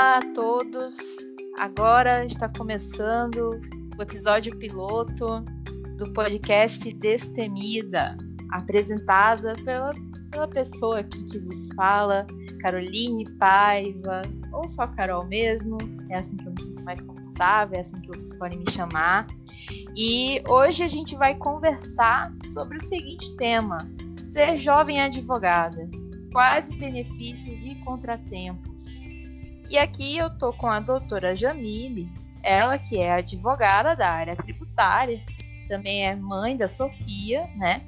[0.00, 0.96] a todos.
[1.58, 3.60] Agora está começando
[3.98, 5.44] o episódio piloto
[5.98, 8.16] do podcast Destemida,
[8.52, 9.92] apresentada pela,
[10.30, 12.26] pela pessoa aqui que vos fala,
[12.62, 14.22] Caroline Paiva,
[14.54, 15.76] ou só Carol mesmo,
[16.08, 19.26] é assim que eu me sinto mais confortável, é assim que vocês podem me chamar.
[19.94, 23.76] E hoje a gente vai conversar sobre o seguinte tema:
[24.30, 25.86] ser jovem advogada.
[26.32, 29.09] Quais os benefícios e contratempos?
[29.70, 32.10] E aqui eu tô com a doutora Jamile,
[32.42, 35.24] ela que é advogada da área tributária,
[35.68, 37.80] também é mãe da Sofia, né?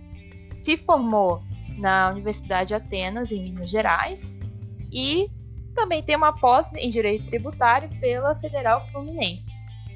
[0.62, 1.42] Se formou
[1.76, 4.38] na Universidade de Atenas, em Minas Gerais,
[4.92, 5.28] e
[5.74, 9.50] também tem uma pós em Direito Tributário pela Federal Fluminense,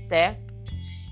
[0.09, 0.53] certo?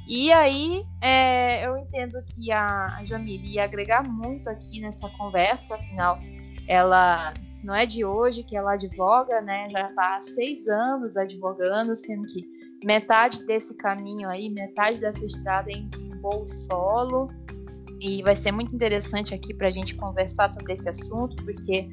[0.09, 6.19] E aí, é, eu entendo que a Jamile ia agregar muito aqui nessa conversa, afinal,
[6.67, 7.33] ela
[7.65, 9.67] não é de hoje que ela advoga, né?
[9.71, 12.43] Já está há seis anos advogando, sendo que
[12.85, 17.29] metade desse caminho aí, metade dessa estrada é em voo solo.
[18.01, 21.89] E vai ser muito interessante aqui para a gente conversar sobre esse assunto, porque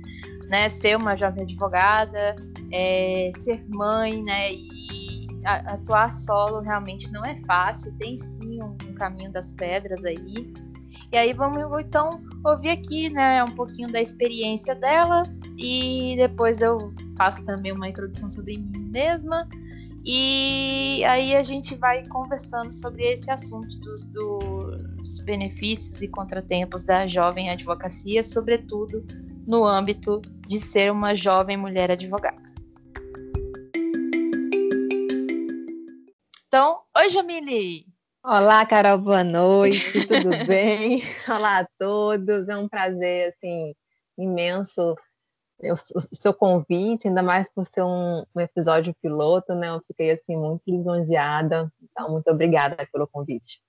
[0.49, 2.35] né, ser uma jovem advogada,
[2.73, 8.93] é, ser mãe, né, e atuar solo realmente não é fácil, tem sim um, um
[8.93, 10.53] caminho das pedras aí.
[11.11, 12.09] E aí vamos então
[12.45, 15.23] ouvir aqui, né, um pouquinho da experiência dela
[15.57, 19.47] e depois eu faço também uma introdução sobre mim mesma.
[20.03, 27.05] E aí a gente vai conversando sobre esse assunto dos, dos benefícios e contratempos da
[27.05, 29.05] jovem advocacia, sobretudo
[29.45, 32.41] no âmbito de ser uma jovem mulher advogada.
[36.47, 37.90] Então, oi Jamile!
[38.23, 41.01] Olá, Carol, boa noite, tudo bem?
[41.27, 43.75] Olá a todos, é um prazer, assim,
[44.15, 44.95] imenso
[45.95, 49.69] o seu convite, ainda mais por ser um, um, episódio piloto, né?
[49.69, 53.59] Eu fiquei, assim, muito lisonjeada, então, muito obrigada pelo convite.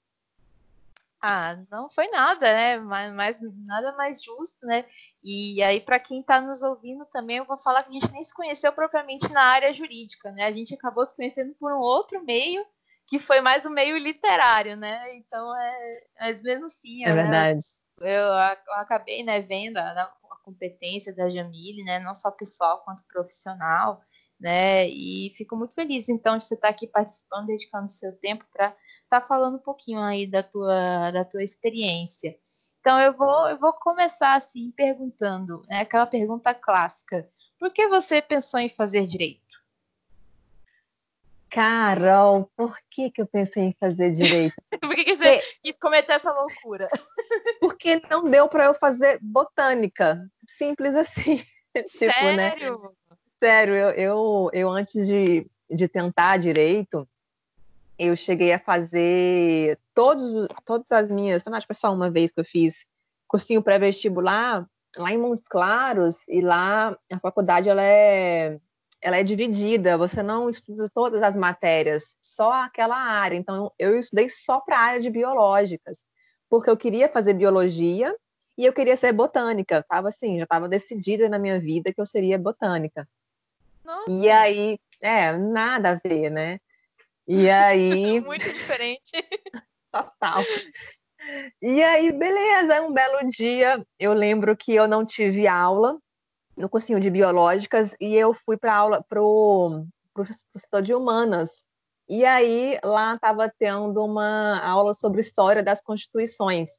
[1.21, 2.79] Ah, não foi nada, né?
[2.79, 4.85] Mas, mas nada mais justo, né?
[5.25, 8.23] E aí, para quem está nos ouvindo também, eu vou falar que a gente nem
[8.23, 10.45] se conheceu propriamente na área jurídica, né?
[10.45, 12.67] A gente acabou se conhecendo por um outro meio,
[13.07, 15.15] que foi mais o meio literário, né?
[15.17, 17.61] Então é, mas mesmo assim, é verdade.
[18.01, 23.05] Eu, eu acabei, né, vendo a, a, competência da Jamile, né, não só pessoal quanto
[23.05, 24.03] profissional,
[24.41, 24.89] né?
[24.89, 28.69] E fico muito feliz então de você estar aqui participando, dedicando seu tempo para
[29.05, 32.37] estar tá falando um pouquinho aí da tua da tua experiência.
[32.81, 38.21] Então eu vou eu vou começar assim perguntando, né, aquela pergunta clássica: por que você
[38.21, 39.42] pensou em fazer direito?
[41.53, 44.55] Carol, por que, que eu pensei em fazer direito?
[44.81, 45.59] por que, que você Porque...
[45.63, 46.89] quis cometer essa loucura?
[47.61, 50.27] Porque não deu para eu fazer botânica.
[50.49, 51.37] Simples assim.
[51.93, 52.51] tipo, né?
[52.51, 52.73] Sério?
[52.73, 53.17] né?
[53.39, 57.07] Sério, eu, eu, eu antes de, de tentar direito,
[57.99, 62.41] eu cheguei a fazer todos, todas as minhas, acho que foi só uma vez que
[62.41, 62.87] eu fiz
[63.29, 68.59] cursinho pré-vestibular lá em Montes Claros, e lá a faculdade ela é
[69.03, 73.37] ela é dividida, você não estuda todas as matérias, só aquela área.
[73.37, 76.07] Então, eu estudei só para a área de biológicas,
[76.49, 78.15] porque eu queria fazer biologia
[78.57, 79.85] e eu queria ser botânica.
[79.89, 83.09] Tava assim, já estava decidida na minha vida que eu seria botânica.
[83.85, 84.09] Nossa.
[84.09, 86.61] E aí, é, nada a ver, né?
[87.27, 88.21] E aí.
[88.23, 89.11] Muito diferente.
[89.91, 90.45] Total.
[91.61, 95.99] E aí, beleza, um belo dia, eu lembro que eu não tive aula,
[96.57, 100.25] no cursinho de biológicas e eu fui para aula pro, pro
[100.57, 101.65] setor de humanas.
[102.09, 106.71] E aí lá estava tendo uma aula sobre história das constituições.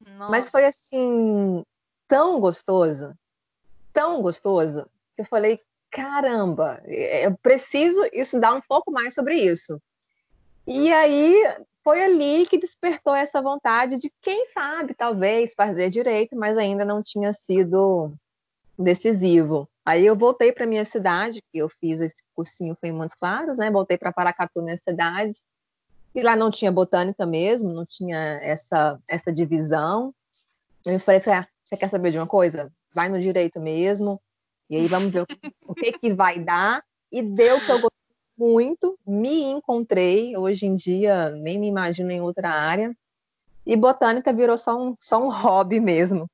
[0.00, 0.30] Nossa.
[0.30, 1.64] Mas foi assim
[2.06, 3.14] tão gostoso,
[3.92, 5.60] tão gostoso, que eu falei,
[5.90, 9.80] caramba, é, eu preciso estudar um pouco mais sobre isso.
[10.66, 11.42] E aí
[11.82, 17.02] foi ali que despertou essa vontade de, quem sabe, talvez fazer direito, mas ainda não
[17.02, 18.14] tinha sido
[18.82, 19.68] decisivo.
[19.84, 23.58] Aí eu voltei para minha cidade, que eu fiz esse cursinho foi em Montes Claros,
[23.58, 23.70] né?
[23.70, 25.40] Voltei para Paracatu, minha cidade.
[26.14, 30.14] E lá não tinha botânica mesmo, não tinha essa essa divisão.
[30.86, 32.70] Eu falei assim, ah, você quer saber de uma coisa?
[32.94, 34.20] Vai no direito mesmo.
[34.70, 35.24] E aí vamos ver
[35.66, 36.82] o, que que vai dar.
[37.10, 37.90] E deu que eu gostei
[38.38, 40.36] muito, me encontrei.
[40.36, 42.94] Hoje em dia nem me imagino em outra área.
[43.66, 46.28] E botânica virou só um, só um hobby mesmo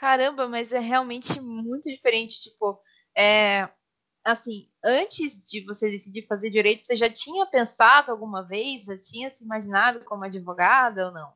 [0.00, 2.40] caramba, mas é realmente muito diferente.
[2.40, 2.80] Tipo,
[3.14, 3.68] é,
[4.24, 9.28] assim, antes de você decidir fazer direito, você já tinha pensado alguma vez, já tinha
[9.28, 11.32] se imaginado como advogada ou não?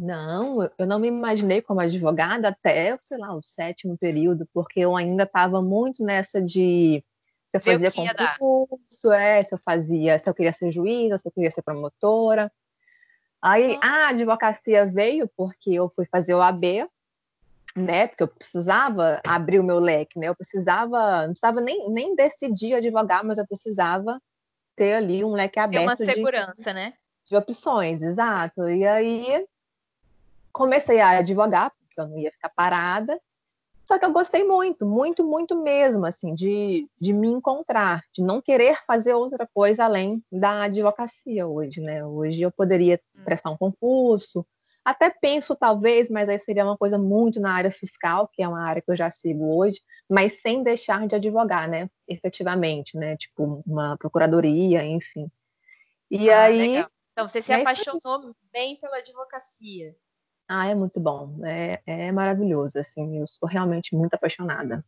[0.00, 4.96] Não, eu não me imaginei como advogada até, sei lá, o sétimo período, porque eu
[4.96, 7.04] ainda estava muito nessa de
[7.50, 7.92] Se eu fazia
[8.38, 12.50] concurso, é, se eu fazia, se eu queria ser juíza, se eu queria ser promotora.
[13.42, 13.86] Aí Nossa.
[13.86, 16.88] a advocacia veio porque eu fui fazer o AB,
[17.76, 18.08] né?
[18.08, 20.28] Porque eu precisava abrir o meu leque, né?
[20.28, 24.20] Eu precisava, não precisava nem, nem decidir advogar, mas eu precisava
[24.76, 25.96] ter ali um leque aberto.
[25.96, 26.94] Ter uma segurança, de, né?
[27.26, 28.68] De opções, exato.
[28.68, 29.46] E aí
[30.52, 33.20] comecei a advogar, porque eu não ia ficar parada.
[33.84, 38.40] Só que eu gostei muito, muito, muito mesmo, assim, de, de me encontrar, de não
[38.40, 42.04] querer fazer outra coisa além da advocacia hoje, né?
[42.04, 43.24] Hoje eu poderia hum.
[43.24, 44.46] prestar um concurso,
[44.84, 48.62] até penso, talvez, mas aí seria uma coisa muito na área fiscal, que é uma
[48.62, 51.90] área que eu já sigo hoje, mas sem deixar de advogar, né?
[52.08, 53.16] Efetivamente, né?
[53.16, 55.30] Tipo, uma procuradoria, enfim.
[56.10, 56.58] E ah, aí.
[56.58, 56.90] Legal.
[57.12, 59.94] Então, você se apaixonou bem pela advocacia.
[60.48, 61.38] Ah, é muito bom.
[61.44, 63.18] É, é maravilhoso, assim.
[63.18, 64.84] Eu sou realmente muito apaixonada.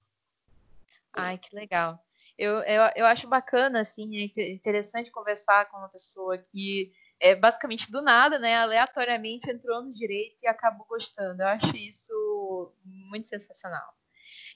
[1.13, 2.03] Ai, que legal.
[2.39, 6.91] Eu, eu, eu acho bacana, assim, é interessante conversar com uma pessoa que
[7.23, 11.41] é, basicamente do nada, né, aleatoriamente entrou no direito e acabou gostando.
[11.41, 13.95] Eu acho isso muito sensacional.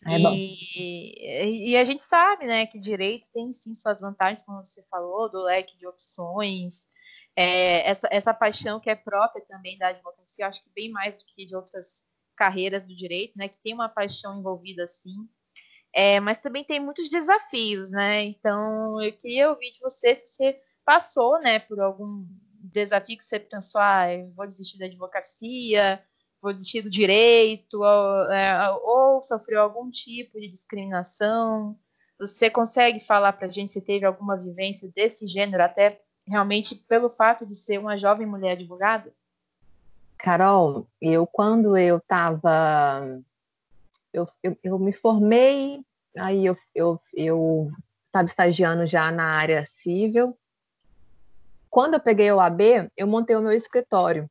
[0.05, 4.83] É e, e, a gente sabe, né, que direito tem sim suas vantagens, como você
[4.91, 6.89] falou, do leque de opções,
[7.37, 11.19] é, essa, essa paixão que é própria também da advocacia, eu acho que bem mais
[11.19, 12.05] do que de outras
[12.37, 15.15] carreiras do direito, né, que tem uma paixão envolvida assim.
[15.95, 18.23] É, mas também tem muitos desafios, né?
[18.25, 22.27] Então, eu queria ouvir de você se você passou, né, por algum
[22.73, 26.03] desafio que você pensou, ah, vou desistir da advocacia,
[26.41, 31.79] vou desistir do direito, ou, é, ou sofreu algum tipo de discriminação?
[32.19, 37.11] Você consegue falar para a gente se teve alguma vivência desse gênero, até realmente pelo
[37.11, 39.13] fato de ser uma jovem mulher advogada?
[40.19, 43.21] Carol, eu quando eu estava.
[44.13, 45.85] Eu, eu, eu, me formei,
[46.17, 47.71] aí eu estava eu, eu
[48.25, 50.37] estagiando já na área civil,
[51.76, 54.26] quando eu peguei o AB, eu montei o meu escritório.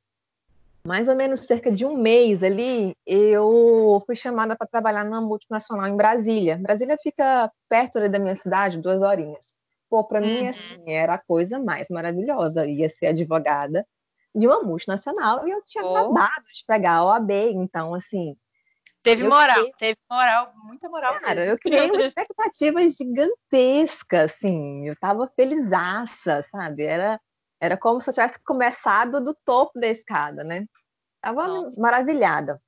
[0.83, 5.85] Mais ou menos cerca de um mês ali, eu fui chamada para trabalhar numa multinacional
[5.85, 6.57] em Brasília.
[6.57, 9.53] Brasília fica perto da minha cidade, duas horinhas.
[9.87, 10.25] Pô, para uhum.
[10.25, 12.65] mim, assim, era a coisa mais maravilhosa.
[12.65, 13.85] Eu ia ser advogada
[14.33, 15.95] de uma multinacional e eu tinha oh.
[15.95, 17.51] acabado de pegar o AB.
[17.51, 18.35] Então, assim,
[19.03, 19.71] Teve moral, criei...
[19.77, 21.13] teve moral, muita moral.
[21.19, 21.53] Cara, mesmo.
[21.53, 26.85] eu criei uma expectativa gigantesca, assim, eu tava felizaça, sabe?
[26.85, 27.19] Era
[27.59, 30.67] era como se eu tivesse começado do topo da escada, né?
[31.21, 31.79] Tava Nossa.
[31.79, 32.61] maravilhada.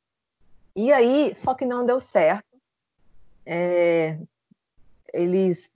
[0.75, 2.45] E aí, só que não deu certo.
[3.45, 4.19] É,
[5.13, 5.69] eles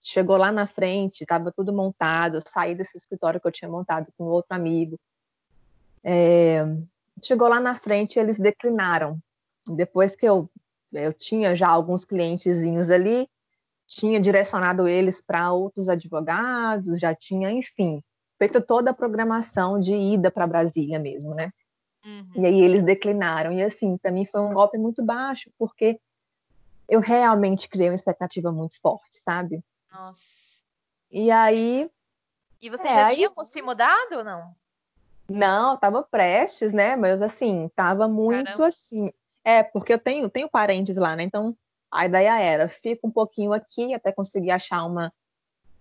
[0.00, 2.36] chegou lá na frente, estava tudo montado.
[2.36, 4.98] Eu saí desse escritório que eu tinha montado com outro amigo.
[6.02, 6.64] É,
[7.22, 9.18] chegou lá na frente, eles declinaram.
[9.66, 10.50] Depois que eu
[10.92, 13.28] eu tinha já alguns clientezinhos ali,
[13.86, 18.02] tinha direcionado eles para outros advogados, já tinha, enfim,
[18.38, 21.52] feito toda a programação de ida para Brasília mesmo, né?
[22.04, 22.30] Uhum.
[22.36, 23.52] E aí eles declinaram.
[23.52, 26.00] E assim, para mim foi um golpe muito baixo, porque
[26.88, 29.62] eu realmente criei uma expectativa muito forte, sabe?
[29.92, 30.22] Nossa.
[31.10, 31.90] E aí.
[32.60, 33.46] E você é, já tinha aí...
[33.46, 34.54] se mudado ou não?
[35.28, 36.96] Não, estava prestes, né?
[36.96, 38.66] Mas assim, estava muito Caramba.
[38.66, 39.12] assim.
[39.44, 41.22] É, porque eu tenho, tenho parentes lá, né?
[41.22, 41.56] Então
[41.90, 45.12] a ideia era, fica um pouquinho aqui até conseguir achar uma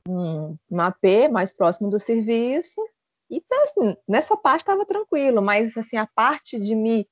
[0.08, 2.82] um, um AP mais próximo do serviço.
[3.30, 7.08] Então, assim, nessa parte estava tranquilo, mas assim, a parte de me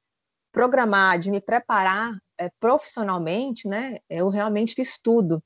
[0.52, 5.44] programar, de me preparar é, profissionalmente, né, eu realmente fiz tudo.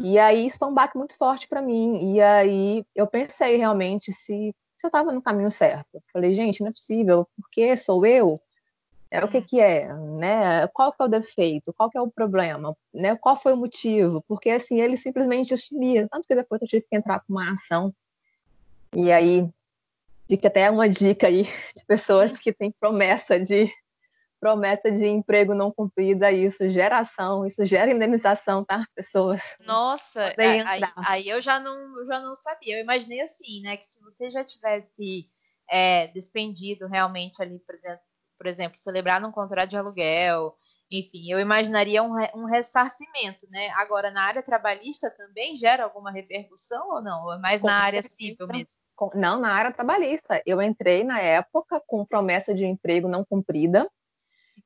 [0.00, 2.14] E aí isso foi um baque muito forte para mim.
[2.14, 6.02] E aí eu pensei realmente se, se eu estava no caminho certo.
[6.12, 8.40] falei, gente, não é possível, porque sou eu?
[9.12, 9.42] É, o que, hum.
[9.42, 10.66] que é, né?
[10.68, 11.70] Qual que é o defeito?
[11.74, 12.74] Qual que é o problema?
[12.94, 13.14] Né?
[13.14, 14.24] Qual foi o motivo?
[14.26, 17.94] Porque assim ele simplesmente assumia, tanto que depois eu tive que entrar com uma ação.
[18.94, 19.46] E aí
[20.26, 21.42] fica até uma dica aí
[21.76, 23.70] de pessoas que têm promessa de
[24.40, 29.40] promessa de emprego não cumprida, isso gera ação, isso gera indenização, tá, pessoas?
[29.60, 32.78] Nossa, é, aí, aí, eu já não, já não sabia.
[32.78, 35.28] Eu imaginei assim, né, que se você já tivesse
[35.70, 38.02] é, despendido realmente ali, por exemplo,
[38.42, 40.56] por exemplo, celebrar num contrato de aluguel,
[40.90, 43.68] enfim, eu imaginaria um, um ressarcimento, né?
[43.76, 47.22] Agora, na área trabalhista também gera alguma repercussão ou não?
[47.26, 48.74] Ou é mais com na área civil mesmo?
[49.14, 50.42] Não, na área trabalhista.
[50.44, 53.88] Eu entrei na época com promessa de emprego não cumprida,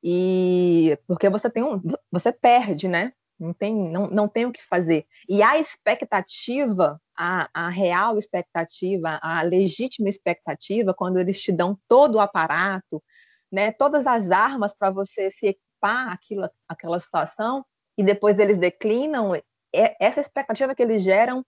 [0.03, 1.79] e porque você tem um,
[2.11, 3.13] você perde, né?
[3.39, 5.05] Não tem, não, não tem o que fazer.
[5.29, 12.15] E a expectativa, a, a real expectativa, a legítima expectativa, quando eles te dão todo
[12.15, 13.03] o aparato,
[13.51, 17.65] né, todas as armas para você se equipar aquilo, aquela situação,
[17.97, 19.33] e depois eles declinam,
[19.73, 21.45] essa expectativa que eles geram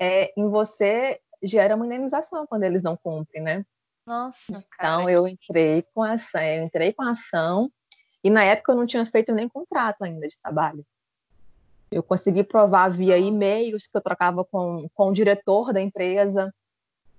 [0.00, 3.64] é, em você gera uma indenização quando eles não cumprem, né?
[4.06, 4.94] Nossa, então, cara.
[4.94, 7.70] Então eu entrei com ação, eu entrei com ação
[8.22, 10.84] e na época eu não tinha feito nem contrato ainda de trabalho.
[11.90, 16.52] Eu consegui provar via e-mails que eu trocava com, com o diretor da empresa.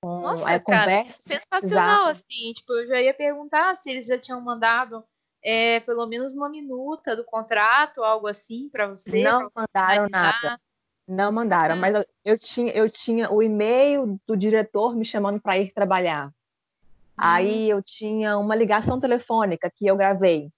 [0.01, 2.53] Com Nossa, a cara, sensacional, assim.
[2.53, 5.03] Tipo, eu já ia perguntar se eles já tinham mandado
[5.43, 9.23] é, pelo menos uma minuta do contrato, algo assim, para você.
[9.23, 10.59] Não mandaram nada.
[11.07, 15.57] Não mandaram, mas eu, eu, tinha, eu tinha o e-mail do diretor me chamando para
[15.57, 16.27] ir trabalhar.
[16.27, 16.31] Hum.
[17.17, 20.51] Aí eu tinha uma ligação telefônica que eu gravei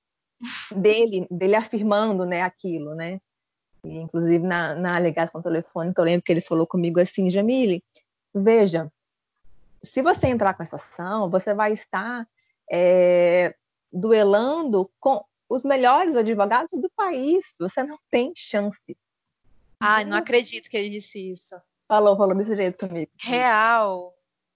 [0.75, 3.21] dele, dele afirmando, né, aquilo, né?
[3.83, 7.81] E, inclusive na, na ligação telefônica eu lembro que ele falou comigo assim, Jamile,
[8.35, 8.91] veja,
[9.83, 12.27] se você entrar com essa ação, você vai estar
[12.71, 13.55] é,
[13.91, 17.45] duelando com os melhores advogados do país.
[17.59, 18.97] Você não tem chance.
[19.79, 21.55] Ai, não acredito que ele disse isso.
[21.87, 23.11] Falou, falou desse jeito comigo.
[23.19, 24.13] Real.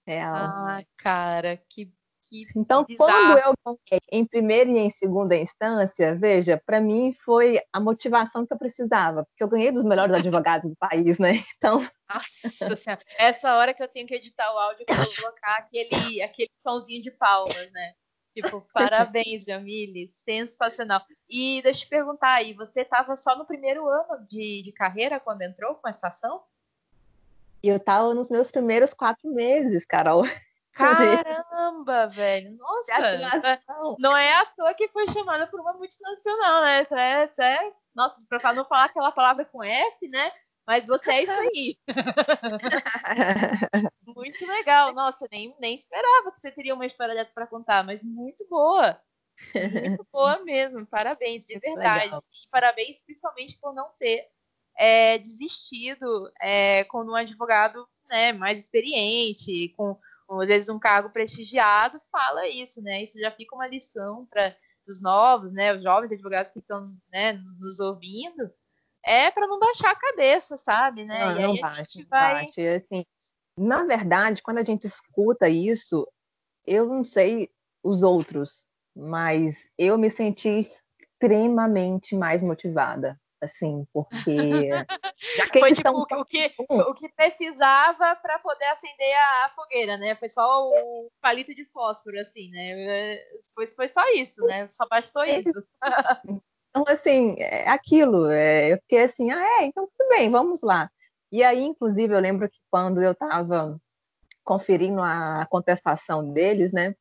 [0.08, 0.36] Real.
[0.36, 1.92] Ah, cara, que.
[2.30, 3.12] Que então, bizarro.
[3.12, 8.46] quando eu ganhei em primeira e em segunda instância, veja, para mim foi a motivação
[8.46, 11.34] que eu precisava, porque eu ganhei dos melhores advogados do país, né?
[11.58, 11.80] Então.
[12.08, 13.02] Nossa senhora.
[13.18, 16.52] Essa hora que eu tenho que editar o áudio, que eu vou colocar aquele, aquele
[16.62, 17.94] somzinho de palmas, né?
[18.36, 21.02] Tipo, parabéns, Jamile, sensacional.
[21.30, 25.20] E deixa eu te perguntar aí, você estava só no primeiro ano de, de carreira
[25.20, 26.44] quando entrou com essa ação?
[27.64, 30.24] Eu estava nos meus primeiros quatro meses, Carol.
[30.76, 32.58] Caramba, velho.
[32.58, 32.94] Nossa,
[33.98, 36.86] não é à toa que foi chamada por uma multinacional, né?
[36.92, 40.32] É, é, nossa, para não falar aquela palavra com F, né?
[40.68, 41.78] Mas você é isso aí.
[44.06, 44.94] muito legal.
[44.94, 49.00] Nossa, nem, nem esperava que você teria uma história dessa para contar, mas muito boa.
[49.54, 50.86] Muito boa mesmo.
[50.88, 52.06] Parabéns, de verdade.
[52.06, 52.20] Legal.
[52.20, 54.28] E parabéns principalmente por não ter
[54.78, 59.98] é, desistido é, quando um advogado né, mais experiente, com
[60.30, 63.04] às vezes um cargo prestigiado, fala isso, né?
[63.04, 64.56] Isso já fica uma lição para
[64.88, 65.74] os novos, né?
[65.74, 68.52] Os jovens advogados que estão né, nos ouvindo
[69.04, 71.34] é para não baixar a cabeça, sabe, né?
[71.36, 72.46] Não, não baixa, vai...
[72.46, 72.76] baixa.
[72.76, 73.06] Assim,
[73.58, 76.08] na verdade, quando a gente escuta isso,
[76.66, 77.50] eu não sei
[77.84, 84.70] os outros, mas eu me senti extremamente mais motivada, assim, porque
[85.38, 90.16] já que foi tipo o, que, o que precisava para poder acender a, fogueira, né?
[90.16, 93.18] Foi só o palito de fósforo, assim, né?
[93.54, 94.68] Foi, foi só isso, né?
[94.68, 95.64] Só bastou isso.
[96.78, 98.30] Então, assim, é aquilo.
[98.30, 100.92] É, eu fiquei assim, ah, é, então tudo bem, vamos lá.
[101.32, 103.80] E aí, inclusive, eu lembro que quando eu estava
[104.44, 106.94] conferindo a contestação deles, né?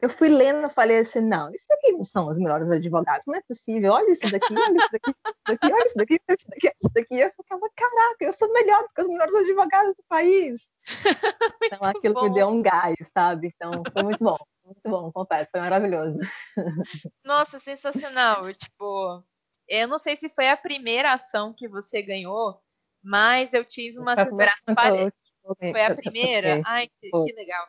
[0.00, 3.34] Eu fui lendo e falei assim, não, isso daqui não são os melhores advogados, não
[3.34, 6.46] é possível, olha isso daqui, olha isso daqui, isso daqui, olha isso daqui, olha isso
[6.48, 7.18] daqui, olha isso daqui.
[7.18, 10.60] Eu ficava, caraca, eu sou melhor do que os melhores advogados do país.
[11.62, 12.22] então aquilo bom.
[12.22, 13.52] me deu um gás, sabe?
[13.54, 14.38] Então foi muito bom.
[14.64, 16.18] Muito bom, confesso, foi maravilhoso.
[17.24, 18.52] Nossa, sensacional.
[18.54, 19.22] Tipo,
[19.68, 22.60] eu não sei se foi a primeira ação que você ganhou,
[23.02, 25.12] mas eu tive uma sensação parecida.
[25.58, 26.62] Foi a primeira?
[26.64, 27.66] Ai, que, que legal.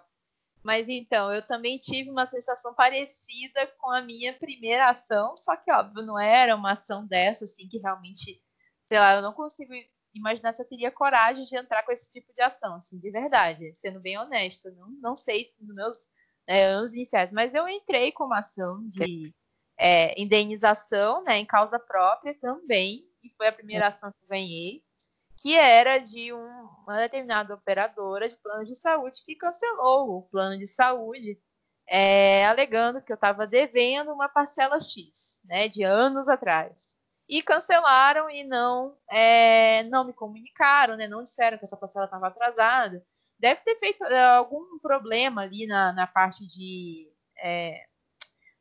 [0.63, 5.72] Mas então, eu também tive uma sensação parecida com a minha primeira ação, só que,
[5.72, 8.41] óbvio, não era uma ação dessa, assim, que realmente,
[8.86, 9.74] sei lá, eu não consigo
[10.13, 13.74] imaginar se eu teria coragem de entrar com esse tipo de ação, assim, de verdade,
[13.74, 14.70] sendo bem honesta.
[14.72, 15.98] Não, não sei se nos meus
[16.48, 19.34] né, anos iniciais, mas eu entrei com uma ação de
[19.77, 24.84] é, indenização né, em causa própria também, e foi a primeira ação que eu ganhei,
[25.42, 30.58] que era de um, uma determinada operadora de plano de saúde que cancelou o plano
[30.58, 31.40] de saúde,
[31.88, 36.96] é, alegando que eu estava devendo uma parcela X, né, de anos atrás.
[37.28, 42.28] E cancelaram e não, é, não me comunicaram, né, não disseram que essa parcela estava
[42.28, 43.04] atrasada
[43.42, 47.12] deve ter feito uh, algum problema ali na, na parte de.
[47.44, 47.88] É,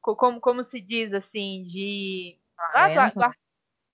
[0.00, 2.40] como, como se diz assim, de.
[2.74, 3.34] Ah, do, do,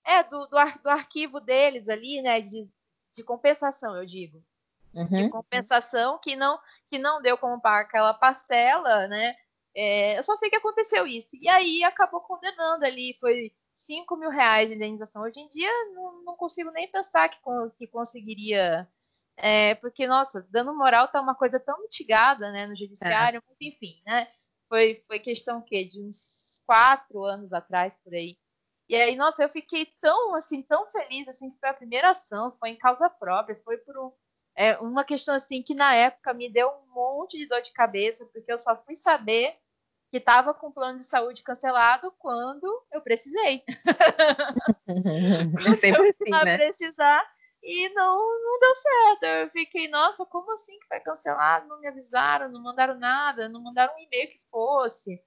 [0.05, 2.39] é, do, do, ar, do, arquivo deles ali, né?
[2.39, 2.69] De,
[3.17, 4.41] de compensação, eu digo.
[4.93, 5.05] Uhum.
[5.05, 9.35] De compensação que não, que não deu como pagar aquela parcela, né?
[9.75, 11.29] É, eu só sei que aconteceu isso.
[11.33, 15.23] E aí acabou condenando ali, foi 5 mil reais de indenização.
[15.23, 17.37] Hoje em dia não, não consigo nem pensar que,
[17.77, 18.87] que conseguiria
[19.37, 23.67] é, porque, nossa, dando moral tá uma coisa tão mitigada, né, no judiciário, é.
[23.67, 24.27] enfim, né,
[24.67, 28.35] foi, foi questão, que de uns quatro anos atrás, por aí.
[28.89, 32.51] E aí, nossa, eu fiquei tão, assim, tão feliz, assim, que foi a primeira ação,
[32.51, 34.11] foi em causa própria, foi por um,
[34.55, 38.25] é, uma questão, assim, que na época me deu um monte de dor de cabeça,
[38.33, 39.57] porque eu só fui saber
[40.09, 43.63] que estava com o plano de saúde cancelado quando eu precisei.
[45.69, 46.57] É sempre assim, né?
[46.57, 47.23] precisar
[47.61, 49.23] e não, não deu certo.
[49.23, 51.67] Eu fiquei, nossa, como assim que foi cancelado?
[51.67, 55.21] Não me avisaram, não mandaram nada, não mandaram um e-mail que fosse.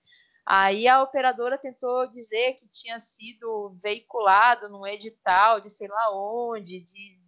[0.52, 6.80] Aí a operadora tentou dizer que tinha sido veiculado num edital de sei lá onde,
[6.80, 7.20] de,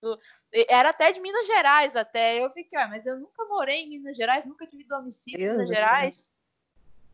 [0.00, 0.18] do,
[0.66, 2.42] era até de Minas Gerais até.
[2.42, 5.68] Eu fiquei, ah, mas eu nunca morei em Minas Gerais, nunca tive domicílio em Minas
[5.68, 6.32] Gerais.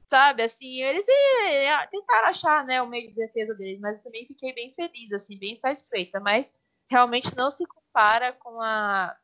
[0.06, 1.04] Sabe, assim, eles
[1.90, 5.36] tentaram achar, né, o meio de defesa deles, mas eu também fiquei bem feliz, assim,
[5.36, 6.52] bem satisfeita, mas
[6.88, 9.16] realmente não se compara com a,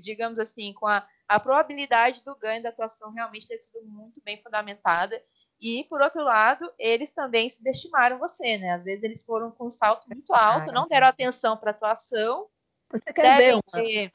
[0.00, 4.38] digamos assim, com a, a probabilidade do ganho da atuação realmente ter sido muito bem
[4.38, 5.22] fundamentada.
[5.60, 8.72] E, por outro lado, eles também subestimaram você, né?
[8.72, 12.46] Às vezes eles foram com um salto muito alto, não deram atenção para a atuação.
[12.90, 13.62] Você quer ver uma...
[13.72, 14.10] Ter...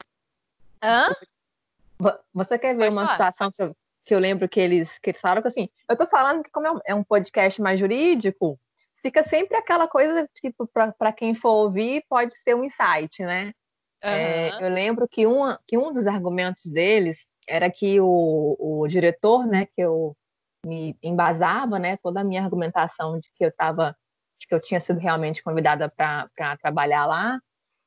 [0.82, 1.14] Hã?
[2.34, 3.12] Você quer ver Pode uma falar.
[3.12, 6.04] situação que eu, que eu lembro que eles, que eles falaram que assim, eu tô
[6.06, 8.58] falando que como é um é podcast mais jurídico,
[9.00, 13.52] fica sempre aquela coisa, tipo, para quem for ouvir, pode ser um insight, né?
[14.04, 14.10] Uhum.
[14.10, 19.46] É, eu lembro que, uma, que um dos argumentos deles era que o, o diretor,
[19.46, 20.16] né, que eu
[20.66, 23.96] me embasava, né, toda a minha argumentação de que eu estava,
[24.38, 27.40] de que eu tinha sido realmente convidada para trabalhar lá,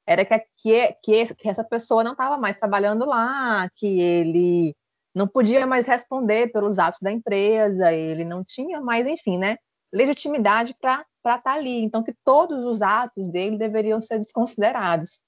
[0.08, 4.76] era que, que, que, que essa pessoa não estava mais trabalhando lá, que ele
[5.14, 9.58] não podia mais responder pelos atos da empresa, ele não tinha mais, enfim, né,
[9.92, 11.84] legitimidade para estar tá ali.
[11.84, 15.22] Então, que todos os atos dele deveriam ser desconsiderados.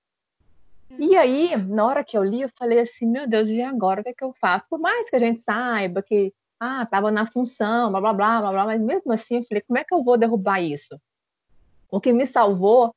[0.97, 4.03] E aí, na hora que eu li, eu falei assim, meu Deus, e agora o
[4.03, 4.65] que, é que eu faço?
[4.69, 8.51] Por mais que a gente saiba que, ah, estava na função, blá, blá, blá, blá,
[8.51, 11.01] blá, mas mesmo assim, eu falei, como é que eu vou derrubar isso?
[11.89, 12.93] O que me salvou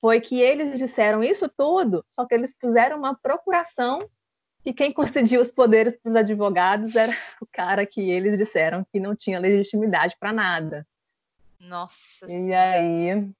[0.00, 4.00] foi que eles disseram isso tudo, só que eles puseram uma procuração
[4.64, 8.98] e quem concedia os poderes para os advogados era o cara que eles disseram que
[8.98, 10.84] não tinha legitimidade para nada.
[11.60, 12.26] Nossa.
[12.28, 13.30] E aí,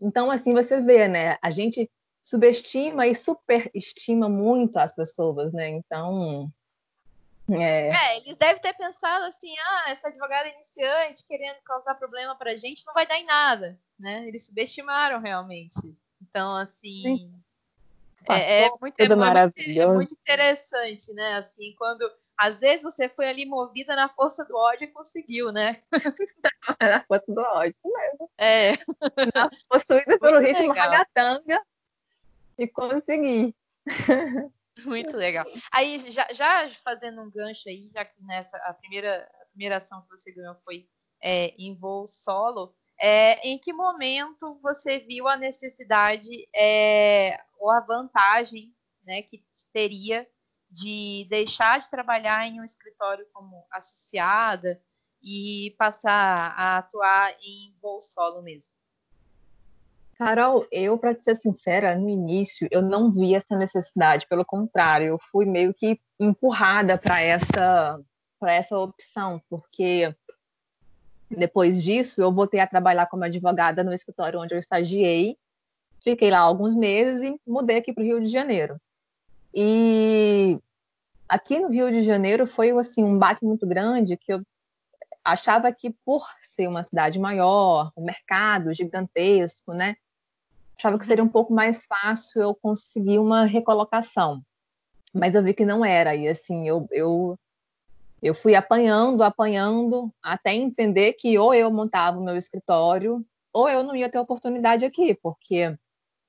[0.00, 1.36] então assim você vê, né?
[1.42, 1.90] A gente
[2.24, 5.70] subestima e superestima muito as pessoas, né?
[5.70, 6.48] Então,
[7.50, 7.88] é...
[7.88, 12.56] é, eles devem ter pensado assim, ah, essa advogada iniciante querendo causar problema para a
[12.56, 14.26] gente não vai dar em nada, né?
[14.26, 15.96] Eles subestimaram realmente.
[16.20, 17.38] Então, assim, Sim.
[18.28, 21.36] É, é, muito, é, é muito, é muito interessante, né?
[21.36, 25.80] Assim, quando às vezes você foi ali movida na força do ódio e conseguiu, né?
[26.80, 28.30] na força do ódio mesmo.
[28.36, 28.72] É.
[29.68, 30.90] Possuída pelo muito ritmo legal.
[30.90, 31.62] ragatanga
[32.58, 33.54] e consegui.
[34.84, 35.44] Muito legal.
[35.72, 40.02] Aí, já, já, fazendo um gancho aí, já que nessa a primeira, a primeira ação
[40.02, 40.88] que você ganhou foi
[41.22, 47.80] é, em voo solo, é, em que momento você viu a necessidade é, ou a
[47.80, 50.28] vantagem né, que teria
[50.70, 54.82] de deixar de trabalhar em um escritório como associada
[55.22, 58.77] e passar a atuar em voo solo mesmo?
[60.18, 65.18] Carol, eu, para ser sincera, no início eu não vi essa necessidade, pelo contrário, eu
[65.30, 68.00] fui meio que empurrada para essa,
[68.42, 70.12] essa opção, porque
[71.30, 75.36] depois disso, eu voltei a trabalhar como advogada no escritório onde eu estagiei.
[76.00, 78.80] Fiquei lá alguns meses e mudei aqui para o Rio de Janeiro.
[79.54, 80.58] E
[81.28, 84.42] aqui no Rio de Janeiro foi assim um baque muito grande que eu
[85.24, 89.96] achava que por ser uma cidade maior, um mercado gigantesco, né,
[90.78, 94.42] achava que seria um pouco mais fácil eu conseguir uma recolocação.
[95.12, 97.38] Mas eu vi que não era e assim eu, eu
[98.20, 103.82] eu fui apanhando, apanhando, até entender que ou eu montava o meu escritório, ou eu
[103.84, 105.76] não ia ter oportunidade aqui, porque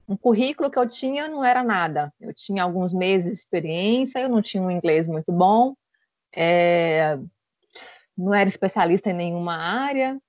[0.07, 2.13] um currículo que eu tinha não era nada.
[2.19, 5.75] Eu tinha alguns meses de experiência, eu não tinha um inglês muito bom,
[6.35, 7.17] é,
[8.17, 10.19] não era especialista em nenhuma área.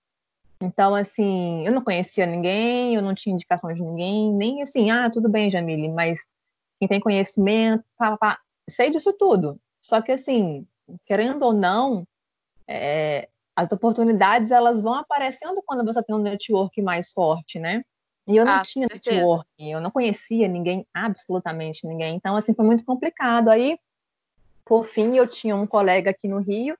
[0.61, 5.09] Então, assim, eu não conhecia ninguém, eu não tinha indicação de ninguém, nem assim, ah,
[5.09, 6.21] tudo bem, Jamile, mas
[6.79, 9.59] quem tem conhecimento, pá, pá, sei disso tudo.
[9.81, 10.67] Só que, assim,
[11.07, 12.07] querendo ou não,
[12.69, 17.83] é, as oportunidades elas vão aparecendo quando você tem um network mais forte, né?
[18.27, 22.15] E eu não ah, tinha network, eu não conhecia ninguém, absolutamente ninguém.
[22.15, 23.49] Então, assim, foi muito complicado.
[23.49, 23.79] Aí,
[24.65, 26.77] por fim, eu tinha um colega aqui no Rio,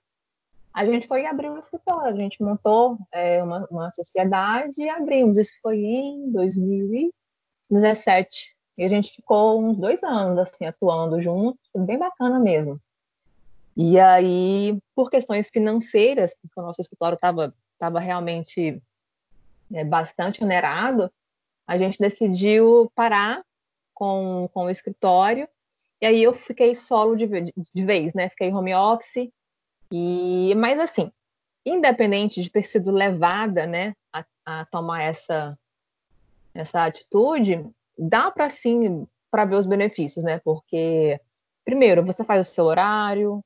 [0.73, 5.37] a gente foi abrir um escritório, a gente montou é, uma, uma sociedade e abrimos.
[5.37, 8.55] Isso foi em 2017.
[8.77, 12.79] E a gente ficou uns dois anos, assim, atuando juntos, foi bem bacana mesmo.
[13.75, 18.79] E aí, por questões financeiras, porque o nosso escritório estava tava realmente
[19.73, 21.11] é, bastante onerado,
[21.67, 23.43] a gente decidiu parar
[23.93, 25.49] com, com o escritório.
[25.99, 28.29] E aí eu fiquei solo de, de vez, né?
[28.29, 29.31] Fiquei home office.
[29.91, 31.11] E, mas assim,
[31.65, 35.57] independente de ter sido levada, né, a, a tomar essa
[36.53, 37.65] essa atitude,
[37.97, 40.39] dá para sim para ver os benefícios, né?
[40.39, 41.19] Porque
[41.63, 43.41] primeiro você faz o seu horário,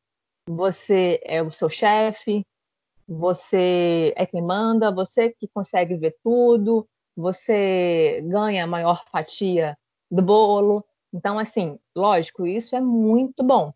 [0.49, 2.43] você é o seu chefe,
[3.07, 9.77] você é quem manda, você que consegue ver tudo, você ganha a maior fatia
[10.09, 10.83] do bolo.
[11.13, 13.73] Então, assim, lógico, isso é muito bom.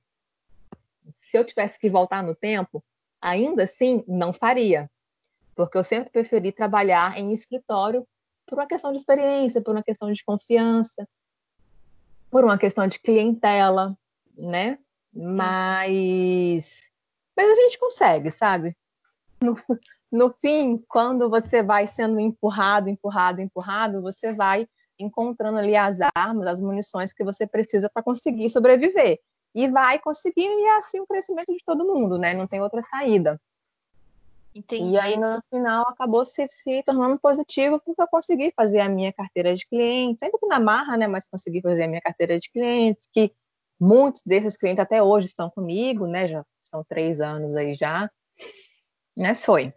[1.30, 2.84] Se eu tivesse que voltar no tempo,
[3.22, 4.90] ainda assim, não faria.
[5.56, 8.04] Porque eu sempre preferi trabalhar em escritório
[8.48, 11.08] por uma questão de experiência, por uma questão de confiança,
[12.32, 13.96] por uma questão de clientela,
[14.36, 14.80] né?
[15.14, 16.90] Mas,
[17.38, 18.76] mas a gente consegue, sabe?
[19.40, 19.56] No,
[20.12, 26.48] no fim, quando você vai sendo empurrado, empurrado, empurrado, você vai encontrando ali as armas,
[26.48, 29.20] as munições que você precisa para conseguir sobreviver.
[29.54, 32.34] E vai conseguir, e é assim o crescimento de todo mundo, né?
[32.34, 33.40] Não tem outra saída.
[34.54, 34.94] Entendi.
[34.94, 39.14] E aí, no final, acabou se, se tornando positivo, porque eu consegui fazer a minha
[39.14, 41.08] carteira de clientes, ainda que na marra, né?
[41.08, 43.32] Mas consegui fazer a minha carteira de clientes, que
[43.80, 46.28] muitos desses clientes até hoje estão comigo, né?
[46.28, 48.10] Já são três anos aí já.
[49.16, 49.74] Mas foi.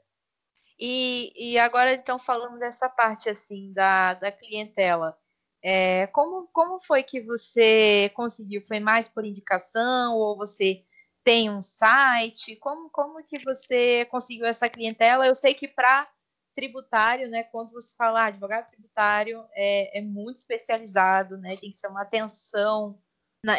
[0.78, 5.16] E, e agora, então, falando dessa parte, assim, da, da clientela,
[5.62, 8.60] é, como, como foi que você conseguiu?
[8.62, 10.84] Foi mais por indicação ou você
[11.24, 12.56] tem um site?
[12.56, 15.26] Como, como que você conseguiu essa clientela?
[15.26, 16.10] Eu sei que para
[16.54, 21.78] tributário, né, quando você fala ah, advogado tributário, é, é muito especializado, né, tem que
[21.78, 23.00] ser uma atenção,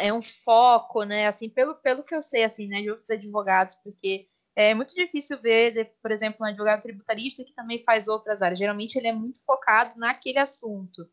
[0.00, 3.76] é um foco, né, assim, pelo, pelo que eu sei, assim, né, de outros advogados,
[3.76, 8.58] porque é muito difícil ver, por exemplo, um advogado tributarista que também faz outras áreas.
[8.58, 11.08] Geralmente ele é muito focado naquele assunto.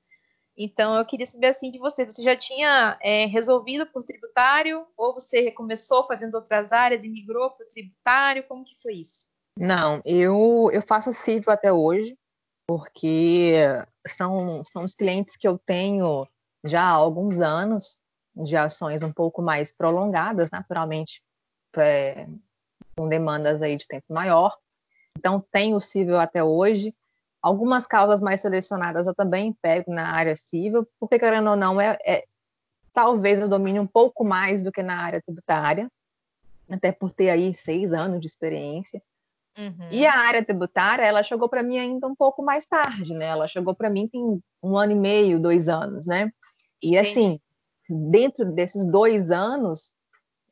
[0.64, 5.12] Então, eu queria saber assim de você, você já tinha é, resolvido por tributário ou
[5.12, 8.44] você recomeçou fazendo outras áreas e migrou para o tributário?
[8.44, 9.26] Como que foi isso?
[9.58, 12.16] Não, eu, eu faço civil até hoje,
[12.68, 13.56] porque
[14.08, 16.28] são, são os clientes que eu tenho
[16.64, 18.00] já há alguns anos,
[18.36, 21.24] de ações um pouco mais prolongadas, naturalmente,
[21.76, 22.28] é,
[22.96, 24.56] com demandas aí de tempo maior.
[25.18, 26.96] Então, tenho civil até hoje.
[27.42, 31.98] Algumas causas mais selecionadas eu também pego na área civil, porque, querendo ou não, é,
[32.06, 32.24] é
[32.94, 35.90] talvez eu domine um pouco mais do que na área tributária,
[36.70, 39.02] até por ter aí seis anos de experiência.
[39.58, 39.90] Uhum.
[39.92, 43.26] E a área tributária, ela chegou para mim ainda um pouco mais tarde, né?
[43.26, 46.32] Ela chegou para mim tem um ano e meio, dois anos, né?
[46.82, 47.40] E assim,
[47.90, 49.94] dentro desses dois anos,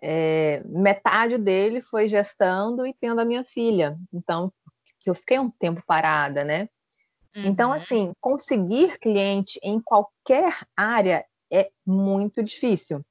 [0.01, 3.95] é, metade dele foi gestando e tendo a minha filha.
[4.13, 4.51] Então,
[4.99, 6.67] que eu fiquei um tempo parada, né?
[7.35, 7.51] Então, uhum.
[7.51, 13.01] Então, assim, conseguir cliente em qualquer área é muito difícil.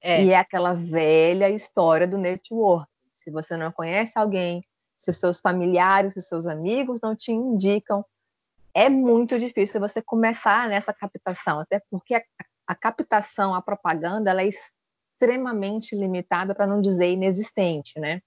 [0.00, 0.24] É.
[0.24, 2.88] E é aquela velha história do network.
[3.12, 4.62] Se você não conhece alguém,
[4.96, 8.04] se os seus familiares, se os seus amigos não te indicam,
[8.74, 12.22] é muito difícil você começar nessa captação, até porque a,
[12.66, 18.20] a captação, a propaganda, ela é extremamente limitada, para não dizer inexistente, né?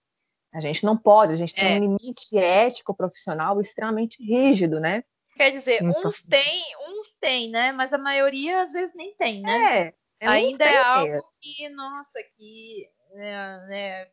[0.53, 1.77] A gente não pode, a gente tem é.
[1.77, 5.03] um limite ético profissional extremamente rígido, né?
[5.35, 6.07] Quer dizer, então...
[6.07, 7.71] uns tem, uns tem, né?
[7.73, 9.87] Mas a maioria às vezes nem tem, né?
[9.87, 14.07] É, é Ainda é algo que, nossa, que né, né,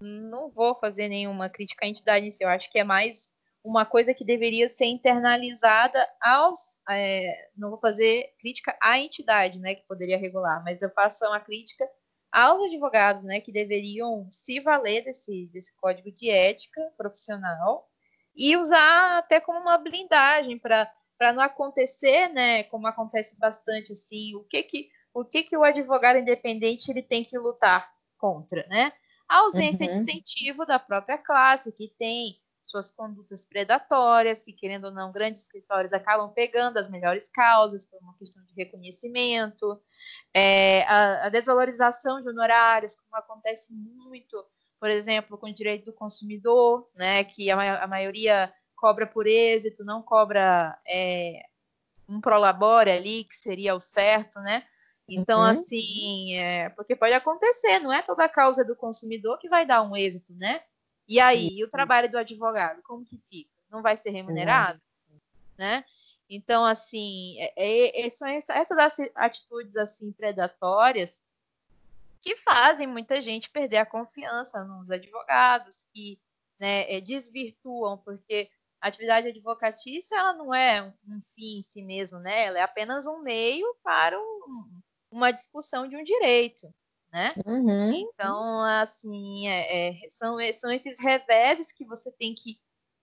[0.00, 2.44] não vou fazer nenhuma crítica à entidade em si.
[2.44, 3.32] Eu acho que é mais
[3.64, 6.58] uma coisa que deveria ser internalizada aos.
[6.90, 11.40] É, não vou fazer crítica à entidade, né, que poderia regular, mas eu faço uma
[11.40, 11.86] crítica
[12.32, 17.86] aos advogados, né, que deveriam se valer desse, desse código de ética profissional
[18.38, 24.36] e usar até como uma blindagem para para não acontecer, né, como acontece bastante assim,
[24.36, 28.92] o que que o que que o advogado independente ele tem que lutar contra, né?
[29.28, 29.94] A ausência uhum.
[29.94, 35.42] de incentivo da própria classe que tem suas condutas predatórias, que querendo ou não, grandes
[35.42, 39.80] escritórios acabam pegando as melhores causas por uma questão de reconhecimento,
[40.34, 44.44] é, a, a, desvalorização de honorários, como acontece muito,
[44.78, 49.84] por exemplo, com o direito do consumidor, né, que a, a maioria cobra por êxito,
[49.84, 51.42] não cobra é,
[52.08, 54.64] um prolabore ali, que seria o certo, né?
[55.08, 55.46] Então, uhum.
[55.46, 59.82] assim, é, porque pode acontecer, não é toda a causa do consumidor que vai dar
[59.82, 60.60] um êxito, né?
[61.08, 63.50] E aí, e o trabalho do advogado, como que fica?
[63.70, 64.80] Não vai ser remunerado?
[65.56, 65.82] Né?
[66.28, 68.78] Então, assim, é, é, é, são essas
[69.14, 71.22] atitudes assim predatórias
[72.20, 76.20] que fazem muita gente perder a confiança nos advogados, que
[76.58, 78.50] né, é, desvirtuam, porque
[78.80, 82.44] a atividade advocatícia ela não é um fim em si mesmo, né?
[82.44, 86.72] Ela é apenas um meio para um, uma discussão de um direito
[87.12, 87.34] né?
[87.46, 87.90] Uhum.
[87.92, 92.58] Então, assim, é, é, são, são esses reveses que você tem que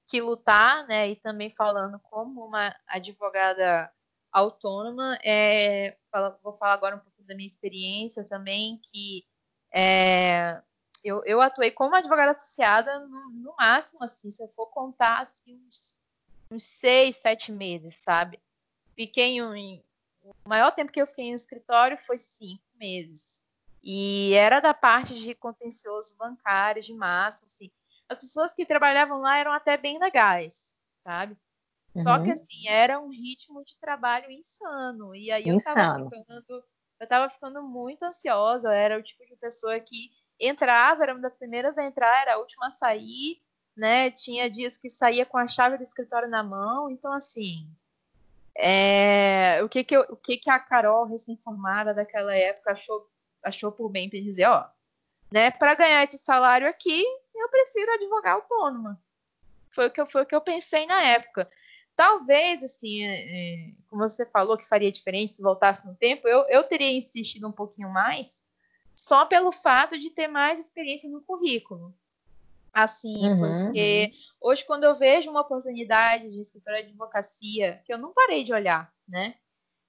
[0.08, 1.10] que lutar, né?
[1.10, 3.92] E também falando como uma advogada
[4.32, 5.98] autônoma, é,
[6.44, 9.26] vou falar agora um pouco da minha experiência também, que
[9.74, 10.62] é,
[11.04, 15.56] eu, eu atuei como advogada associada no, no, máximo, assim, se eu for contar, assim,
[15.68, 15.98] uns,
[16.50, 18.40] uns seis, sete meses, sabe?
[18.96, 19.84] Fiquei em,
[20.24, 23.44] o maior tempo que eu fiquei no escritório foi cinco meses.
[23.84, 27.70] E era da parte de contencioso bancário, de massa, assim.
[28.10, 31.38] As pessoas que trabalhavam lá eram até bem legais, sabe?
[31.94, 32.02] Uhum.
[32.02, 32.34] Só que, uhum.
[32.34, 35.16] assim, era um ritmo de trabalho insano.
[35.16, 35.76] E aí eu insano.
[35.76, 36.64] tava ficando,
[37.00, 38.74] eu tava ficando muito ansiosa.
[38.74, 42.38] era o tipo de pessoa que entrava, era uma das primeiras a entrar, era a
[42.38, 43.42] última a sair,
[43.76, 44.12] né?
[44.12, 46.90] Tinha dias que saía com a chave do escritório na mão.
[46.90, 47.70] Então, assim,
[48.58, 53.10] é, o que que, eu, o que que a Carol, recém-formada daquela época, achou,
[53.44, 54.66] achou por bem para dizer, ó,
[55.32, 57.04] né, para ganhar esse salário aqui,
[57.36, 59.02] eu prefiro advogar autônoma.
[59.72, 61.50] Foi o que eu, foi o que eu pensei na época.
[61.96, 66.46] Talvez, assim, é, é como você falou que faria diferente se voltasse no tempo, eu,
[66.50, 68.44] eu teria insistido um pouquinho mais,
[68.94, 71.94] só pelo fato de ter mais experiência no currículo
[72.76, 73.38] assim, uhum.
[73.40, 78.44] porque hoje quando eu vejo uma oportunidade de escritora de advocacia, que eu não parei
[78.44, 79.36] de olhar, né?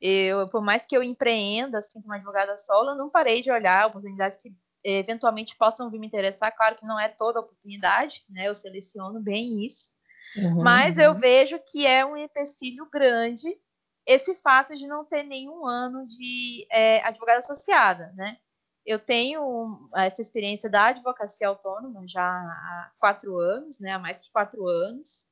[0.01, 3.88] Eu, por mais que eu empreenda assim como advogada solo, eu não parei de olhar
[3.88, 6.55] oportunidades que eventualmente possam vir me interessar.
[6.57, 8.47] Claro que não é toda oportunidade, né?
[8.47, 9.90] Eu seleciono bem isso.
[10.36, 13.58] Uhum, mas eu vejo que é um empecilho grande
[14.06, 18.38] esse fato de não ter nenhum ano de é, advogada associada, né?
[18.86, 24.30] eu tenho essa experiência da advocacia autônoma já há quatro anos, né, há mais de
[24.30, 25.26] quatro anos,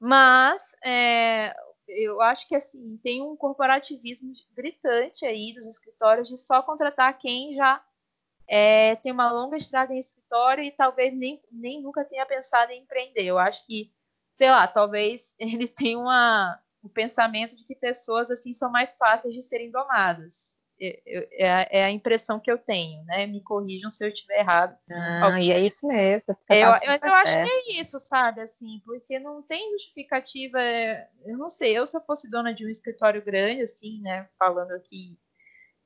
[0.00, 1.54] mas é,
[1.88, 7.54] eu acho que assim tem um corporativismo gritante aí dos escritórios de só contratar quem
[7.54, 7.82] já
[8.48, 12.82] é, tem uma longa estrada em escritório e talvez nem, nem nunca tenha pensado em
[12.82, 13.24] empreender.
[13.24, 13.94] Eu acho que,
[14.36, 19.34] sei lá, talvez eles tenham uma, o pensamento de que pessoas assim são mais fáceis
[19.34, 20.54] de serem domadas.
[20.80, 23.26] É, é, é, a impressão que eu tenho, né?
[23.26, 24.76] Me corrijam se eu estiver errado.
[24.90, 26.36] Ah, e é isso mesmo.
[26.50, 28.40] Eu, mas eu acho que é isso, sabe?
[28.40, 30.58] Assim, porque não tem justificativa.
[31.24, 34.28] Eu não sei, eu se eu fosse dona de um escritório grande, assim, né?
[34.36, 35.16] Falando aqui,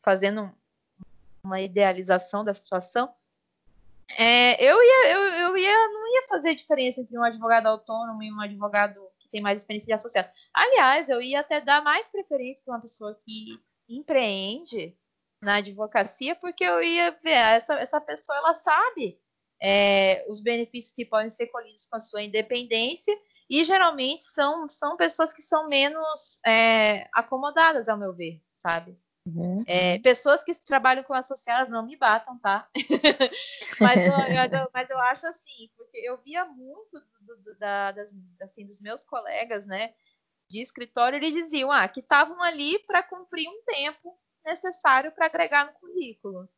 [0.03, 0.51] fazendo
[1.45, 3.13] uma idealização da situação,
[4.17, 8.33] é, eu ia, eu, eu ia, não ia fazer diferença entre um advogado autônomo e
[8.33, 10.31] um advogado que tem mais experiência de associado.
[10.55, 14.97] Aliás, eu ia até dar mais preferência para uma pessoa que empreende
[15.43, 19.21] na advocacia, porque eu ia ver, essa, essa pessoa ela sabe
[19.63, 23.17] é, os benefícios que podem ser colhidos com a sua independência,
[23.51, 28.99] e geralmente são, são pessoas que são menos é, acomodadas, ao meu ver, sabe?
[29.37, 29.65] Uhum.
[29.67, 32.69] É, pessoas que trabalham com associadas não me batam, tá?
[33.81, 38.65] mas, eu, mas, eu, acho assim, porque eu via muito do, do, da, das, assim,
[38.65, 39.93] dos meus colegas, né?
[40.49, 45.67] de escritório, eles diziam ah, que estavam ali para cumprir um tempo necessário para agregar
[45.67, 46.49] no currículo.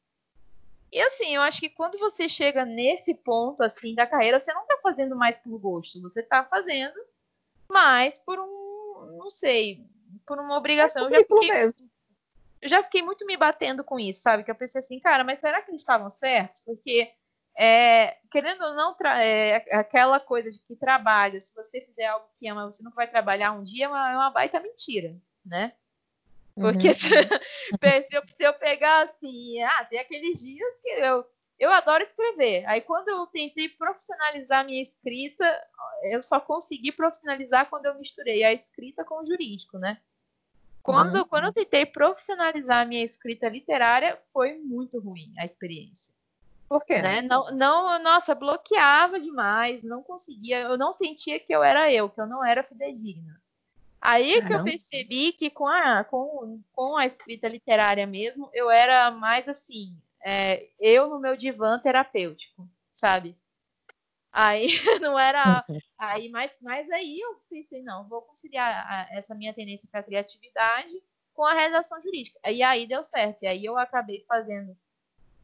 [0.92, 4.62] E assim, eu acho que quando você chega nesse ponto assim da carreira, você não
[4.62, 6.94] está fazendo mais por gosto, você está fazendo
[7.68, 9.85] mais por um, não sei,
[10.26, 11.04] por uma obrigação.
[11.04, 11.89] É eu já fiquei,
[12.62, 14.44] eu já fiquei muito me batendo com isso, sabe?
[14.44, 16.61] Que eu pensei assim, cara, mas será que eles estavam certos?
[16.61, 17.11] Porque
[17.59, 22.49] é, querendo ou não, é, aquela coisa de que trabalha, se você fizer algo que
[22.49, 25.73] ama, você não vai trabalhar um dia, é uma, é uma baita mentira, né?
[26.55, 26.94] Porque uhum.
[26.94, 27.09] se,
[28.09, 31.25] se, eu, se eu pegar assim, ah, tem aqueles dias que eu,
[31.59, 32.64] eu adoro escrever.
[32.66, 35.44] Aí quando eu tentei profissionalizar minha escrita,
[36.05, 40.01] eu só consegui profissionalizar quando eu misturei a escrita com o jurídico, né?
[40.83, 41.25] Quando, uhum.
[41.25, 46.14] quando eu tentei profissionalizar a minha escrita literária, foi muito ruim a experiência.
[46.69, 47.03] Por quê?
[47.03, 47.21] Né?
[47.23, 52.21] Não, não, nossa, bloqueava demais, não conseguia, eu não sentia que eu era eu, que
[52.21, 53.40] eu não era fidedigna.
[54.01, 58.71] Aí ah, que eu percebi que com a, com, com a escrita literária mesmo, eu
[58.71, 63.37] era mais assim, é, eu no meu divã terapêutico, sabe?
[64.33, 64.69] Aí
[65.01, 65.64] não era.
[65.99, 71.03] Aí, mas, mas aí eu pensei, não, vou conciliar a, essa minha tendência para criatividade
[71.35, 72.40] com a redação jurídica.
[72.51, 73.43] E aí deu certo.
[73.43, 74.75] E aí eu acabei fazendo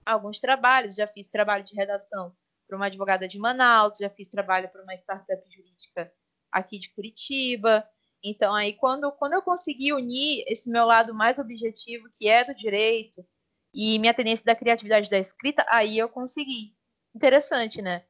[0.04, 2.34] alguns trabalhos, já fiz trabalho de redação
[2.66, 6.10] para uma advogada de Manaus, já fiz trabalho para uma startup jurídica
[6.50, 7.86] aqui de Curitiba.
[8.24, 12.54] Então, aí, quando, quando eu consegui unir esse meu lado mais objetivo, que é do
[12.54, 13.24] direito,
[13.72, 16.74] e minha tendência da criatividade da escrita, aí eu consegui.
[17.14, 18.04] Interessante, né?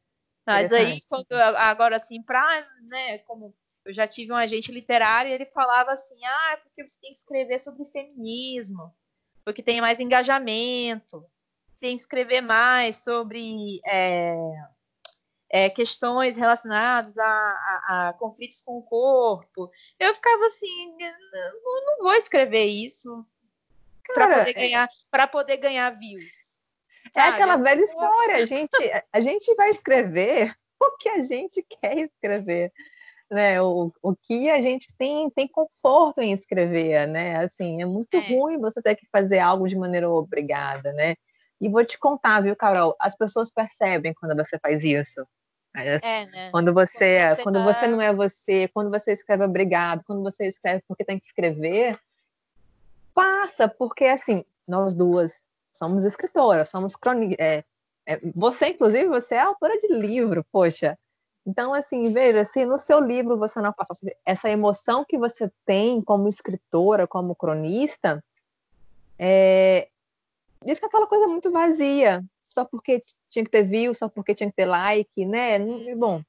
[0.47, 3.55] Mas aí, quando, agora, assim, para, né, como
[3.85, 7.19] eu já tive um agente literário, ele falava assim, ah, é porque você tem que
[7.19, 8.95] escrever sobre feminismo,
[9.45, 11.25] porque tem mais engajamento
[11.81, 14.35] tem que escrever mais sobre é,
[15.51, 19.71] é, questões relacionadas a, a, a, conflitos com o corpo.
[19.99, 20.97] Eu ficava assim,
[21.63, 23.25] não, não vou escrever isso
[24.15, 26.46] para poder é ganhar para poder ganhar views.
[27.17, 28.77] É aquela velha história, a gente
[29.13, 32.73] a gente vai escrever o que a gente quer escrever.
[33.29, 37.39] Né, o, o que a gente tem, tem conforto em escrever, né?
[37.39, 38.21] Assim, é muito é.
[38.21, 41.17] ruim você ter que fazer algo de maneira obrigada, né?
[41.61, 42.95] E vou te contar, viu, Carol?
[43.01, 45.27] As pessoas percebem quando você faz isso.
[45.75, 46.51] É, é né?
[46.51, 47.65] Quando você, quando, você, quando tá...
[47.65, 51.99] você, não é você, quando você escreve obrigado, quando você escreve porque tem que escrever,
[53.13, 55.43] passa, porque assim, nós duas
[55.77, 57.45] somos escritoras, somos cronistas.
[57.45, 57.65] É,
[58.07, 60.99] é, você, inclusive, você é autora de livro, poxa.
[61.47, 66.03] Então, assim, veja, se no seu livro você não passa essa emoção que você tem
[66.03, 68.23] como escritora, como cronista,
[69.19, 69.89] é,
[70.65, 74.51] e fica aquela coisa muito vazia, só porque tinha que ter view, só porque tinha
[74.51, 75.59] que ter like, né?
[75.95, 76.23] Bom.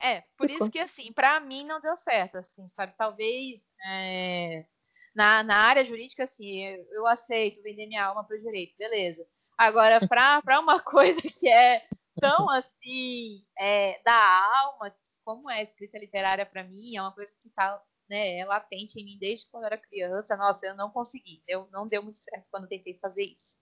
[0.00, 0.66] É, por ficou.
[0.66, 2.92] isso que, assim, para mim não deu certo, assim, sabe?
[2.96, 4.64] Talvez é,
[5.14, 9.26] na, na área jurídica, assim, eu, eu aceito vender minha alma para o direito, beleza.
[9.56, 11.86] Agora, para uma coisa que é
[12.20, 14.94] tão, assim, é, da alma,
[15.24, 19.04] como é escrita literária para mim, é uma coisa que está né, é latente em
[19.04, 20.36] mim desde quando eu era criança.
[20.36, 23.56] Nossa, eu não consegui, eu não deu muito certo quando tentei fazer isso.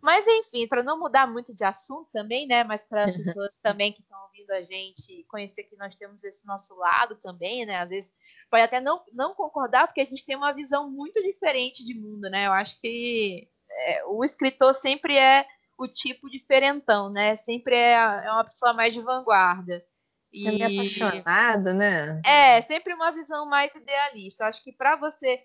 [0.00, 2.62] Mas enfim, para não mudar muito de assunto também, né?
[2.62, 6.46] Mas para as pessoas também que estão ouvindo a gente conhecer que nós temos esse
[6.46, 7.78] nosso lado também, né?
[7.80, 8.12] Às vezes
[8.50, 12.30] pode até não, não concordar, porque a gente tem uma visão muito diferente de mundo,
[12.30, 12.46] né?
[12.46, 17.36] Eu acho que é, o escritor sempre é o tipo diferentão, né?
[17.36, 19.84] Sempre é, é uma pessoa mais de vanguarda.
[20.32, 20.62] E...
[20.62, 22.20] É apaixonado, né?
[22.24, 24.44] É, sempre uma visão mais idealista.
[24.44, 25.42] Eu acho que para você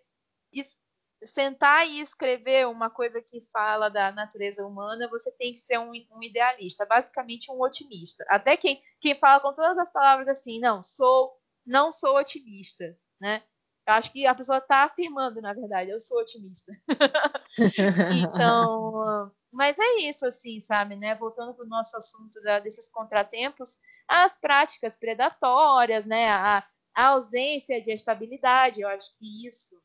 [1.25, 5.91] sentar e escrever uma coisa que fala da natureza humana, você tem que ser um,
[5.91, 8.25] um, idealista, basicamente um otimista.
[8.29, 11.33] Até quem, quem fala com todas as palavras assim, não, sou,
[11.65, 13.43] não sou otimista, né?
[13.85, 16.71] Eu acho que a pessoa está afirmando, na verdade, eu sou otimista.
[18.23, 21.15] então, mas é isso, assim, sabe, né?
[21.15, 26.29] Voltando para o nosso assunto da, desses contratempos, as práticas predatórias, né?
[26.29, 29.75] A, a ausência de estabilidade, eu acho que isso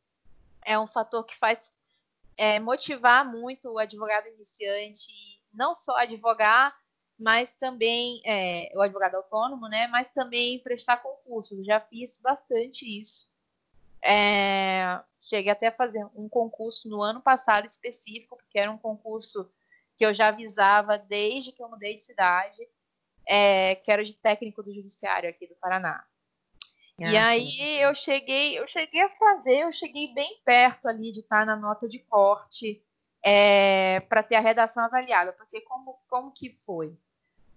[0.65, 1.73] é um fator que faz
[2.37, 5.09] é, motivar muito o advogado iniciante,
[5.53, 6.75] não só advogar,
[7.19, 9.89] mas também é, o advogado autônomo, né?
[9.89, 11.67] Mas também prestar concursos.
[11.67, 13.29] Já fiz bastante isso.
[14.05, 19.51] É, cheguei até a fazer um concurso no ano passado específico, porque era um concurso
[19.97, 22.69] que eu já avisava desde que eu mudei de cidade,
[23.27, 26.07] é, que era de técnico do judiciário aqui do Paraná.
[27.01, 31.21] Ah, e aí eu cheguei, eu cheguei a fazer, eu cheguei bem perto ali de
[31.21, 32.83] estar na nota de corte
[33.23, 36.97] é, para ter a redação avaliada, porque como, como que foi?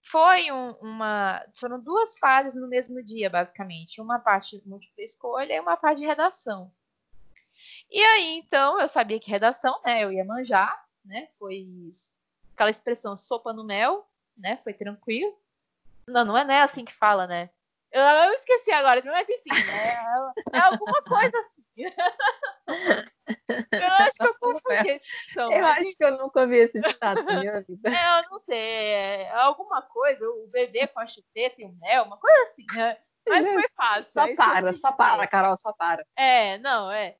[0.03, 1.45] Foi um, uma.
[1.53, 4.01] Foram duas fases no mesmo dia, basicamente.
[4.01, 6.71] Uma parte múltipla escolha e uma parte de redação.
[7.89, 10.03] E aí, então, eu sabia que redação, né?
[10.03, 11.27] Eu ia manjar, né?
[11.37, 11.67] Foi
[12.53, 14.57] aquela expressão sopa no mel, né?
[14.57, 15.37] Foi tranquilo.
[16.07, 17.51] Não, não é, né, assim que fala, né?
[17.91, 20.33] Eu, eu esqueci agora, mas enfim, né?
[20.53, 21.61] é, é alguma coisa assim.
[23.37, 25.51] eu acho que eu confundi esse som.
[25.51, 27.89] Eu acho que eu nunca ouvi esse ditado na minha vida.
[27.89, 31.73] É, eu não sei, é, é alguma coisa, o bebê com a chupeta e o
[31.79, 32.97] mel, uma coisa assim, né?
[33.27, 34.11] Mas foi fácil.
[34.11, 36.05] Só para, só para, Carol, só para.
[36.15, 37.17] É, não, é.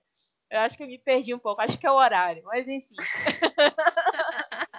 [0.49, 2.95] Eu acho que eu me perdi um pouco, acho que é o horário, mas enfim.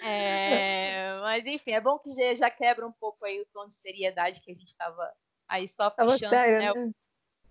[0.00, 3.74] É, mas enfim, é bom que já, já, quebra um pouco aí o tom de
[3.74, 5.12] seriedade que a gente estava
[5.48, 6.72] aí só puxando, né?
[6.72, 6.92] O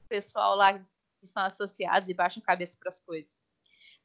[0.08, 3.36] pessoal lá que são associados e baixam cabeça para as coisas.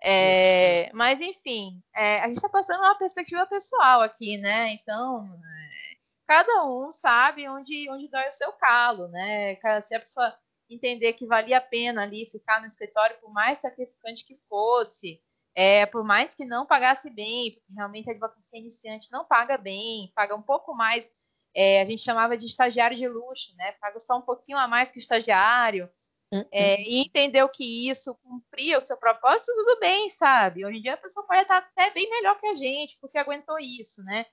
[0.04, 4.70] É, mas enfim, é, a gente está passando uma perspectiva pessoal aqui, né?
[4.72, 9.54] Então, é, cada um sabe onde, onde dói o seu calo, né?
[9.82, 10.36] Se a pessoa
[10.68, 15.22] entender que valia a pena ali ficar no escritório, por mais sacrificante que fosse,
[15.54, 20.10] é, por mais que não pagasse bem, porque realmente a advocacia iniciante não paga bem,
[20.14, 21.10] paga um pouco mais,
[21.54, 23.72] é, a gente chamava de estagiário de luxo, né?
[23.72, 25.90] Paga só um pouquinho a mais que o estagiário.
[26.32, 26.44] Uhum.
[26.50, 30.64] É, e entendeu que isso cumpria o seu propósito, tudo bem, sabe?
[30.64, 33.58] Hoje em dia a pessoa pode estar até bem melhor que a gente, porque aguentou
[33.58, 34.24] isso, né?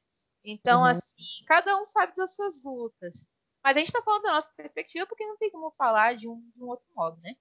[0.43, 0.87] Então, uhum.
[0.87, 3.27] assim, cada um sabe das suas lutas.
[3.61, 6.39] Mas a gente está falando da nossa perspectiva porque não tem como falar de um,
[6.55, 7.35] de um outro modo, né?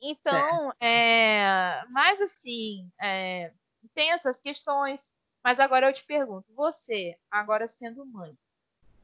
[0.00, 3.52] Então, é, mas assim, é,
[3.94, 5.12] tem essas questões,
[5.44, 8.36] mas agora eu te pergunto, você, agora sendo mãe,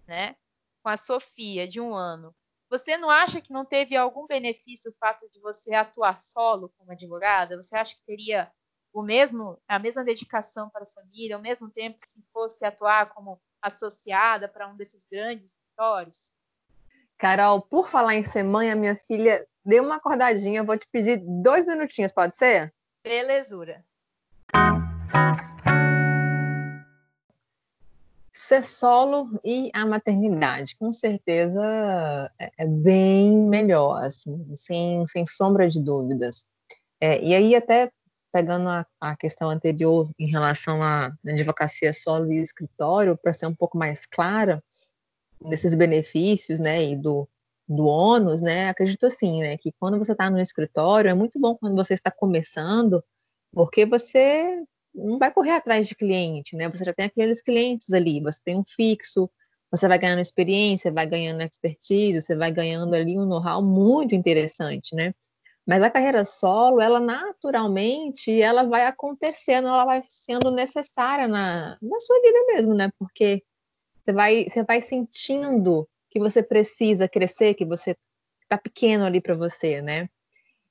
[0.06, 0.36] né,
[0.82, 2.34] com a Sofia de um ano,
[2.70, 6.92] você não acha que não teve algum benefício o fato de você atuar solo como
[6.92, 7.56] advogada?
[7.62, 8.52] Você acha que teria
[8.92, 13.40] o mesmo, a mesma dedicação para a família, ao mesmo tempo se fosse atuar como
[13.62, 16.32] associada para um desses grandes escritórios?
[17.18, 20.62] Carol, por falar em ser mãe, a minha filha deu uma acordadinha.
[20.62, 22.72] Vou te pedir dois minutinhos, pode ser?
[23.02, 23.84] Belezura.
[28.34, 35.68] Ser solo e a maternidade, com certeza é, é bem melhor, assim, sem, sem sombra
[35.68, 36.44] de dúvidas.
[37.00, 37.90] É, e aí, até
[38.30, 43.54] pegando a, a, questão anterior em relação à advocacia solo e escritório, para ser um
[43.54, 44.62] pouco mais clara,
[45.40, 47.28] desses benefícios, né, e do,
[47.68, 51.54] do ônus, né, acredito assim, né, que quando você está no escritório, é muito bom
[51.56, 53.02] quando você está começando,
[53.52, 54.62] porque você
[54.94, 58.56] não vai correr atrás de cliente, né, você já tem aqueles clientes ali, você tem
[58.58, 59.30] um fixo,
[59.70, 64.94] você vai ganhando experiência, vai ganhando expertise, você vai ganhando ali um know-how muito interessante,
[64.94, 65.14] né,
[65.66, 72.00] mas a carreira solo, ela naturalmente, ela vai acontecendo, ela vai sendo necessária na, na
[72.00, 73.42] sua vida mesmo, né, porque
[74.06, 77.96] você vai, você vai sentindo que você precisa crescer, que você
[78.44, 80.08] está pequeno ali para você, né?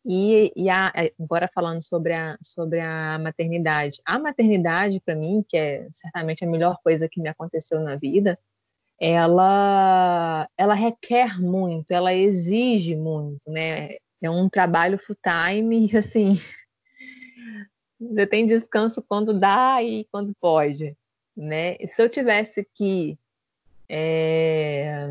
[0.05, 4.01] E, e a, é, agora falando sobre a, sobre a maternidade.
[4.05, 8.39] A maternidade, para mim, que é certamente a melhor coisa que me aconteceu na vida,
[8.99, 13.97] ela, ela requer muito, ela exige muito, né?
[14.21, 16.36] É um trabalho full time e, assim,
[17.99, 20.95] você tem descanso quando dá e quando pode,
[21.36, 21.75] né?
[21.88, 23.17] Se eu tivesse que
[23.89, 25.09] é,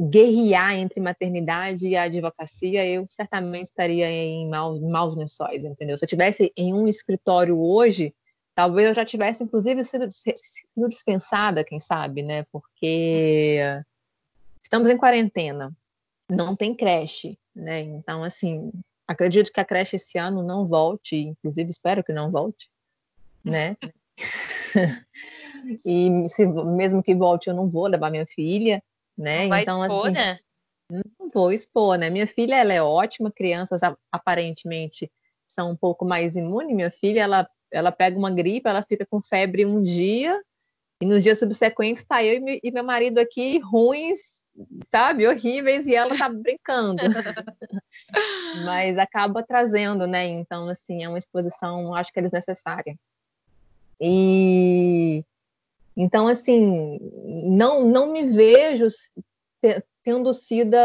[0.00, 5.96] guerrear entre maternidade e advocacia, eu certamente estaria em maus, lençóis, entendeu?
[5.96, 8.14] Se eu tivesse em um escritório hoje,
[8.54, 12.44] talvez eu já tivesse, inclusive, sido, sido dispensada, quem sabe, né?
[12.50, 13.58] Porque
[14.62, 15.72] estamos em quarentena,
[16.28, 17.80] não tem creche, né?
[17.80, 18.72] Então, assim,
[19.06, 22.70] acredito que a creche esse ano não volte, inclusive espero que não volte,
[23.44, 23.76] né?
[25.84, 28.82] E se mesmo que volte, eu não vou levar minha filha,
[29.16, 29.48] né?
[29.48, 30.38] Vai então, expor, assim, né?
[30.90, 32.10] Não vou expor, né?
[32.10, 35.10] Minha filha, ela é ótima, crianças aparentemente
[35.46, 36.74] são um pouco mais imunes.
[36.74, 40.40] Minha filha, ela, ela pega uma gripe, ela fica com febre um dia,
[41.00, 44.42] e nos dias subsequentes tá eu e meu marido aqui ruins,
[44.88, 47.02] sabe, horríveis, e ela tá brincando.
[48.64, 50.24] Mas acaba trazendo, né?
[50.24, 52.96] Então, assim, é uma exposição, acho que é desnecessária.
[54.00, 55.24] E
[55.96, 56.98] então, assim,
[57.50, 58.86] não, não me vejo
[60.02, 60.76] tendo sido,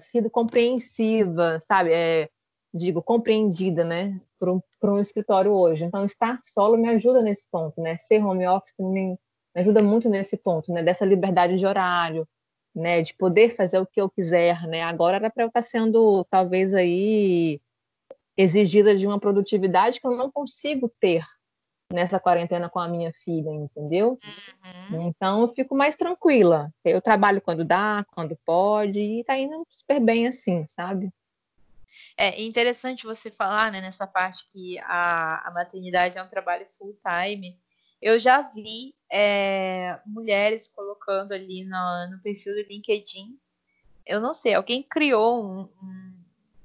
[0.00, 1.92] sido compreensiva, sabe?
[1.92, 2.28] É,
[2.72, 4.20] digo, compreendida, né?
[4.38, 5.84] Por um, por um escritório hoje.
[5.84, 7.96] Então, estar solo me ajuda nesse ponto, né?
[7.98, 9.18] Ser home office me,
[9.54, 10.82] me ajuda muito nesse ponto, né?
[10.82, 12.26] Dessa liberdade de horário,
[12.74, 13.02] né?
[13.02, 14.82] De poder fazer o que eu quiser, né?
[14.82, 17.60] Agora era para eu estar sendo, talvez, aí
[18.36, 21.22] exigida de uma produtividade que eu não consigo ter,
[21.92, 24.18] nessa quarentena com a minha filha, entendeu?
[24.90, 25.08] Uhum.
[25.08, 26.72] Então eu fico mais tranquila.
[26.84, 31.12] Eu trabalho quando dá, quando pode, e tá indo super bem assim, sabe?
[32.16, 36.96] É interessante você falar né, nessa parte que a, a maternidade é um trabalho full
[37.06, 37.58] time.
[38.00, 43.38] Eu já vi é, mulheres colocando ali no, no perfil do LinkedIn.
[44.04, 46.11] Eu não sei, alguém criou um, um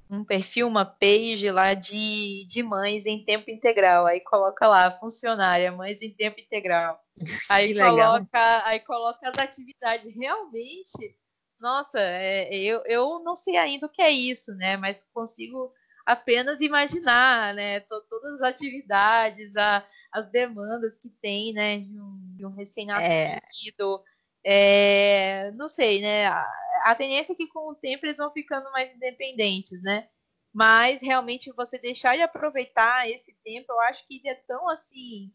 [0.10, 4.06] um perfil, uma page lá de, de mães em tempo integral.
[4.06, 7.00] Aí coloca lá, funcionária, mães em tempo integral.
[7.50, 10.16] Aí coloca, aí coloca as atividades.
[10.16, 11.18] Realmente,
[11.60, 14.78] nossa, é, eu, eu não sei ainda o que é isso, né?
[14.78, 15.74] Mas consigo
[16.06, 17.80] apenas imaginar, né?
[17.80, 21.80] Todas as atividades, a, as demandas que tem, né?
[21.80, 24.04] De um, um recém-nascido.
[24.06, 26.28] É é, não sei, né?
[26.28, 30.10] A, tendência é que com o tempo eles vão ficando mais independentes, né?
[30.54, 35.32] Mas realmente você deixar de aproveitar esse tempo, eu acho que ele é tão assim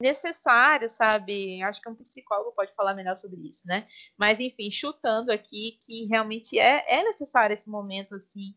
[0.00, 1.62] necessário, sabe?
[1.62, 3.86] Acho que um psicólogo pode falar melhor sobre isso, né?
[4.18, 8.54] Mas enfim, chutando aqui que realmente é, é necessário esse momento assim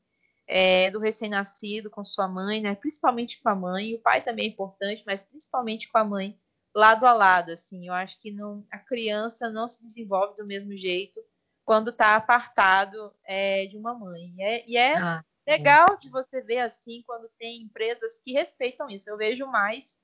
[0.47, 2.75] é, do recém-nascido com sua mãe, né?
[2.75, 3.95] Principalmente com a mãe.
[3.95, 6.39] O pai também é importante, mas principalmente com a mãe
[6.73, 7.87] lado a lado, assim.
[7.87, 11.19] Eu acho que não, a criança não se desenvolve do mesmo jeito
[11.65, 14.33] quando está apartado é, de uma mãe.
[14.37, 18.89] E é, e é ah, legal de você ver assim quando tem empresas que respeitam
[18.89, 19.09] isso.
[19.09, 19.97] Eu vejo mais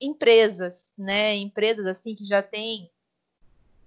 [0.00, 1.34] empresas, né?
[1.34, 2.90] Empresas assim que já têm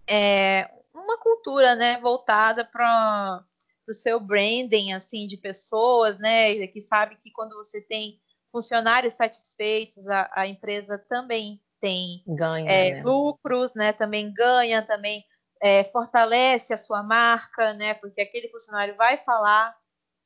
[0.07, 3.43] é, uma cultura, né, voltada para
[3.87, 6.67] o seu branding, assim, de pessoas, né?
[6.67, 8.19] Que sabe que quando você tem
[8.51, 13.03] funcionários satisfeitos, a, a empresa também tem ganha, é, né?
[13.03, 13.93] lucros, né?
[13.93, 15.23] Também ganha, também
[15.61, 17.93] é, fortalece a sua marca, né?
[17.95, 19.75] Porque aquele funcionário vai falar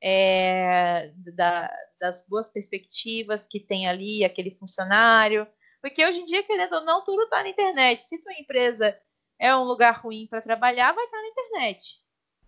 [0.01, 5.47] é, da, das boas perspectivas que tem ali aquele funcionário.
[5.81, 8.01] Porque hoje em dia, querendo ou não, tudo está na internet.
[8.01, 8.97] Se tua empresa
[9.39, 12.01] é um lugar ruim para trabalhar, vai estar na internet.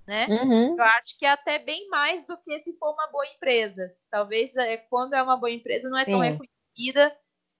[0.05, 0.27] Né?
[0.27, 0.75] Uhum.
[0.77, 3.95] Eu acho que é até bem mais do que se for uma boa empresa.
[4.11, 6.25] Talvez é, quando é uma boa empresa não é tão Sim.
[6.25, 7.17] reconhecida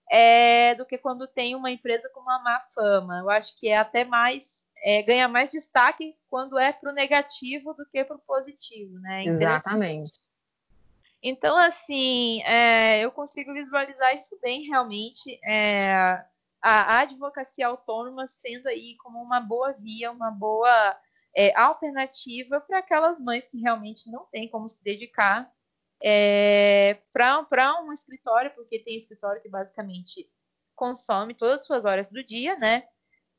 [0.10, 3.20] é, do que quando tem uma empresa com uma má fama.
[3.20, 7.74] Eu acho que é até mais é, ganha mais destaque quando é para o negativo
[7.74, 9.26] do que para o positivo, né?
[9.26, 10.12] Exatamente.
[11.22, 15.39] Então, assim, é, eu consigo visualizar isso bem realmente.
[15.45, 15.93] É,
[16.62, 20.99] a, a, advocacia autônoma sendo aí como uma boa via, uma boa
[21.34, 25.49] é, alternativa para aquelas mães que realmente não têm como se dedicar
[26.04, 30.30] é, para um escritório, porque tem escritório que basicamente
[30.76, 32.84] consome todas as suas horas do dia, né?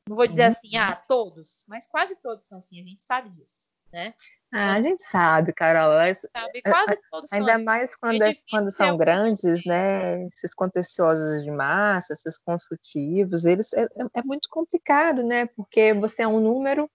[0.07, 0.49] Não vou dizer uhum.
[0.49, 4.13] assim, ah, todos, mas quase todos são assim, a gente sabe disso, né?
[4.53, 5.91] Ah, a gente sabe, Carol.
[6.13, 7.97] Sabe, quase todos Ainda são mais assim.
[7.99, 10.23] quando, é, quando são grandes, né?
[10.27, 15.45] Esses contenciosos de massa, esses consultivos, eles é, é, muito complicado, né?
[15.47, 16.89] Porque você é um número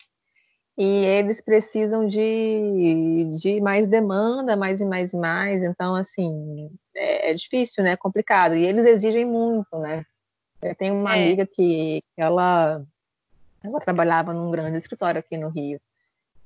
[0.83, 5.63] e eles precisam de, de mais demanda, mais e mais e mais.
[5.63, 7.91] Então, assim, é, é difícil, né?
[7.91, 8.57] É complicado.
[8.57, 10.07] E eles exigem muito, né?
[10.63, 11.23] Eu tenho uma é.
[11.23, 12.83] amiga que ela
[13.63, 15.79] ela trabalhava num grande escritório aqui no Rio.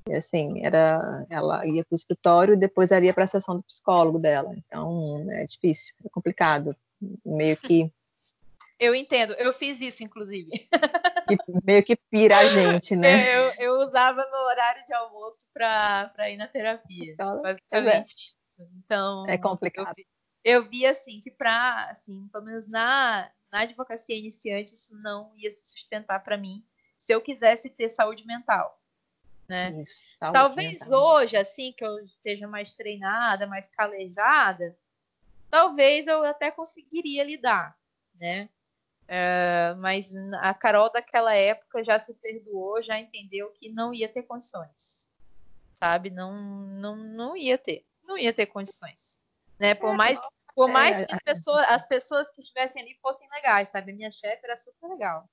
[0.08, 3.58] E assim, era, ela ia para o escritório e depois ela ia para a sessão
[3.58, 4.52] do psicólogo dela.
[4.56, 6.74] Então, é difícil, é complicado.
[7.24, 7.88] Meio que.
[8.78, 10.50] Eu entendo, eu fiz isso, inclusive.
[11.64, 13.36] meio que pira a gente, né?
[13.36, 17.12] Eu, eu usava no horário de almoço para ir na terapia.
[17.12, 18.64] Então, basicamente é.
[18.78, 19.26] Então.
[19.28, 19.88] É complicado.
[19.88, 20.06] Eu vi,
[20.44, 25.50] eu vi assim que para, assim, pelo menos na, na advocacia iniciante, isso não ia
[25.50, 26.64] se sustentar para mim
[26.96, 28.80] se eu quisesse ter saúde mental.
[29.48, 29.78] Né?
[29.82, 31.02] Isso, talvez mental.
[31.02, 34.76] hoje, assim, que eu esteja mais treinada, mais calejada,
[35.50, 37.78] talvez eu até conseguiria lidar,
[38.14, 38.48] né?
[39.06, 44.22] É, mas a Carol daquela época já se perdoou, já entendeu que não ia ter
[44.22, 45.08] condições,
[45.74, 46.10] sabe?
[46.10, 49.20] Não, não, não ia ter, não ia ter condições,
[49.58, 49.74] né?
[49.74, 50.20] Por é, mais,
[50.54, 53.92] por mais é, que as pessoas, as pessoas que estivessem ali fossem legais, sabe?
[53.92, 55.28] A minha chefe era super legal,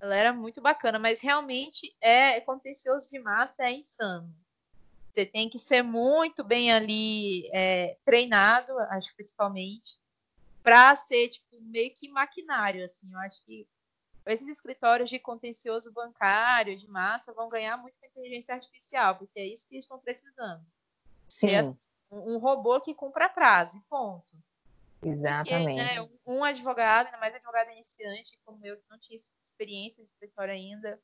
[0.00, 4.34] ela era muito bacana, mas realmente é, é contencioso de massa, é insano.
[5.12, 9.98] Você tem que ser muito bem ali é, treinado, acho principalmente,
[10.66, 13.08] para ser tipo meio que maquinário, assim.
[13.12, 13.68] Eu acho que
[14.26, 19.46] esses escritórios de contencioso bancário, de massa, vão ganhar muito com inteligência artificial, porque é
[19.46, 20.66] isso que eles estão precisando.
[21.28, 21.78] Sim.
[22.10, 24.34] um robô que cumpra prazo, ponto.
[25.04, 25.84] Exatamente.
[25.84, 30.10] Porque, né, um advogado, ainda mais advogado iniciante, como eu, que não tinha experiência de
[30.10, 31.00] escritório ainda.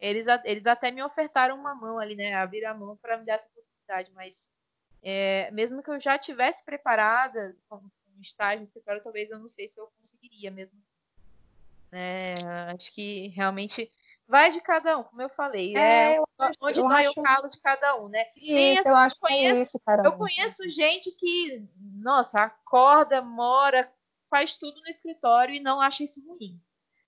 [0.00, 2.34] Eles, eles até me ofertaram uma mão ali, né?
[2.34, 4.50] Abrir a mão para me dar essa oportunidade, mas
[5.00, 7.56] é, mesmo que eu já tivesse preparada
[8.16, 10.78] um estágio no escritório, talvez eu não sei se eu conseguiria mesmo.
[11.92, 12.34] É,
[12.74, 13.90] acho que realmente
[14.26, 15.76] vai de cada um, como eu falei.
[15.76, 16.24] É, é eu
[16.60, 17.20] onde dói acho...
[17.20, 18.24] o calo de cada um, né?
[18.36, 20.04] Isso, eu acho conheço, que é isso.
[20.04, 23.90] Eu conheço gente que, nossa, acorda, mora,
[24.28, 26.60] faz tudo no escritório e não acha isso ruim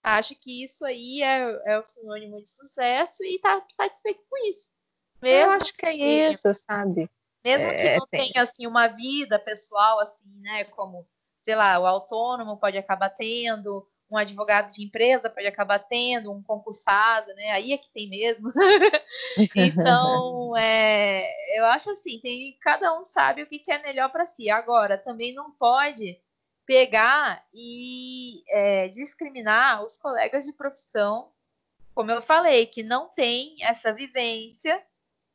[0.02, 4.72] acha que isso aí é, é o sinônimo de sucesso e está satisfeito com isso.
[5.20, 5.94] Mesmo Eu acho que é
[6.30, 7.10] isso, sabe?
[7.44, 8.32] Mesmo é, que não tem...
[8.32, 11.06] tenha assim uma vida pessoal assim, né, como,
[11.40, 16.42] sei lá, o autônomo pode acabar tendo, um advogado de empresa pode acabar tendo, um
[16.42, 17.50] concursado, né?
[17.50, 18.50] Aí é que tem mesmo.
[19.54, 24.24] então, é, eu acho assim, tem cada um sabe o que, que é melhor para
[24.24, 24.48] si.
[24.48, 26.18] Agora, também não pode
[26.64, 31.30] pegar e é, discriminar os colegas de profissão,
[31.94, 34.82] como eu falei, que não tem essa vivência,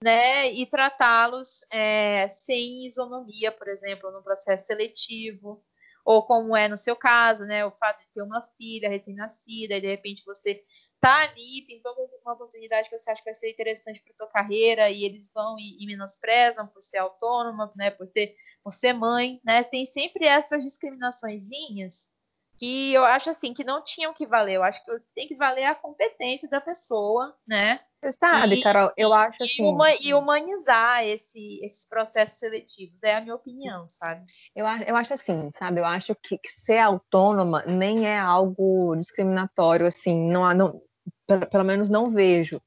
[0.03, 5.63] né, e tratá-los é, sem isonomia, por exemplo, no processo seletivo,
[6.03, 9.81] ou como é no seu caso, né, o fato de ter uma filha recém-nascida e
[9.81, 10.61] de repente você
[10.99, 14.89] tá ali, pintou uma oportunidade que você acha que vai ser interessante para tua carreira
[14.89, 19.39] e eles vão e, e, menosprezam por ser autônoma, né, por ter, por ser mãe,
[19.43, 19.63] né?
[19.63, 22.11] Tem sempre essas discriminaçõezinhas
[22.57, 24.55] que eu acho assim que não tinham que valer.
[24.55, 27.81] Eu acho que tem que valer a competência da pessoa, né?
[28.11, 29.63] Sabe, e, Carol, eu acho e, assim.
[29.63, 34.25] Uma, e humanizar esse, esses processos seletivos, é a minha opinião, sabe?
[34.55, 35.79] Eu, eu acho assim, sabe?
[35.79, 40.81] Eu acho que, que ser autônoma nem é algo discriminatório, assim, não, não
[41.25, 42.61] pelo, pelo menos não vejo.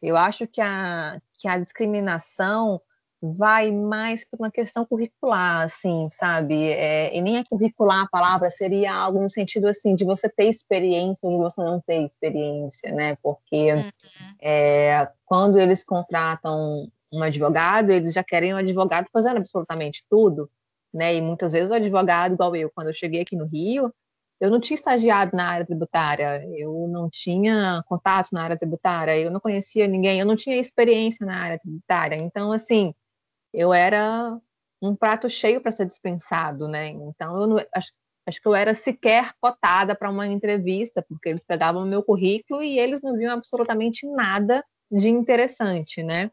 [0.00, 2.80] Eu acho que a, que a discriminação
[3.20, 6.70] vai mais por uma questão curricular, assim, sabe?
[6.70, 10.44] É, e nem é curricular a palavra, seria algo no sentido, assim, de você ter
[10.44, 13.16] experiência ou de você não ter experiência, né?
[13.22, 13.90] Porque uhum.
[14.40, 20.48] é, quando eles contratam um advogado, eles já querem um advogado fazendo absolutamente tudo,
[20.94, 21.14] né?
[21.14, 23.92] E muitas vezes o advogado, igual eu, quando eu cheguei aqui no Rio,
[24.40, 29.30] eu não tinha estagiado na área tributária, eu não tinha contato na área tributária, eu
[29.30, 32.14] não conhecia ninguém, eu não tinha experiência na área tributária.
[32.16, 32.94] Então, assim,
[33.52, 34.38] eu era
[34.80, 36.88] um prato cheio para ser dispensado, né?
[36.88, 37.92] Então, eu não, acho,
[38.26, 42.62] acho que eu era sequer cotada para uma entrevista, porque eles pegavam o meu currículo
[42.62, 46.30] e eles não viam absolutamente nada de interessante, né?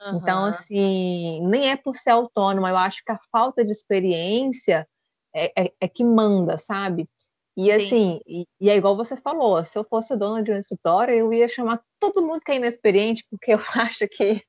[0.00, 0.18] Uhum.
[0.18, 4.86] Então, assim, nem é por ser autônoma, eu acho que a falta de experiência
[5.34, 7.08] é, é, é que manda, sabe?
[7.56, 11.14] E assim, e, e, é igual você falou, se eu fosse dona de um escritório,
[11.14, 14.42] eu ia chamar todo mundo que é inexperiente, porque eu acho que,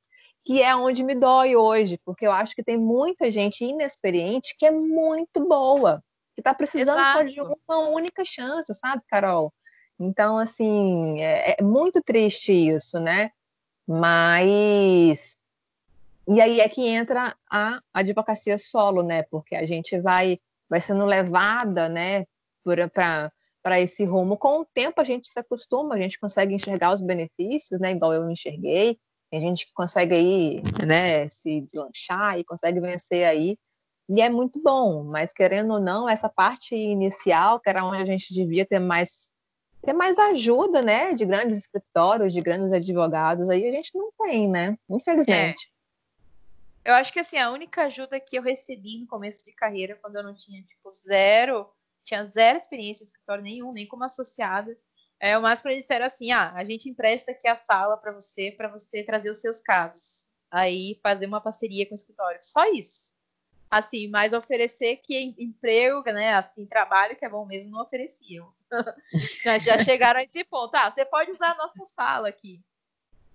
[0.47, 4.65] que é onde me dói hoje, porque eu acho que tem muita gente inexperiente que
[4.65, 6.01] é muito boa,
[6.33, 7.17] que está precisando Exato.
[7.17, 9.53] só de uma única chance, sabe, Carol?
[9.99, 13.31] Então, assim, é, é muito triste isso, né?
[13.85, 15.37] Mas.
[16.25, 19.23] E aí é que entra a advocacia solo, né?
[19.23, 20.39] Porque a gente vai,
[20.69, 22.25] vai sendo levada, né,
[22.63, 24.37] para esse rumo.
[24.37, 27.91] Com o tempo a gente se acostuma, a gente consegue enxergar os benefícios, né?
[27.91, 28.97] Igual eu enxerguei.
[29.29, 33.57] Tem gente que consegue aí, né, se deslanchar e consegue vencer aí.
[34.09, 38.05] E é muito bom, mas querendo ou não, essa parte inicial, que era onde a
[38.05, 39.33] gente devia ter mais
[39.83, 44.49] ter mais ajuda, né, de grandes escritórios, de grandes advogados, aí a gente não tem,
[44.49, 44.77] né?
[44.89, 45.71] Infelizmente.
[46.83, 46.91] É.
[46.91, 50.15] Eu acho que assim, a única ajuda que eu recebi no começo de carreira, quando
[50.15, 51.69] eu não tinha, tipo, zero,
[52.03, 54.77] tinha zero experiência em escritório nenhum, nem como associada.
[55.19, 58.51] É, o máximo eles disseram assim: ah, a gente empresta aqui a sala para você,
[58.51, 60.27] para você trazer os seus casos.
[60.49, 62.39] Aí fazer uma parceria com o escritório.
[62.41, 63.15] Só isso.
[63.69, 66.35] Assim, mas oferecer que emprego, né?
[66.35, 68.53] Assim, trabalho que é bom mesmo, não ofereciam.
[69.61, 70.73] já chegaram a esse ponto.
[70.75, 72.63] Ah, você pode usar a nossa sala aqui.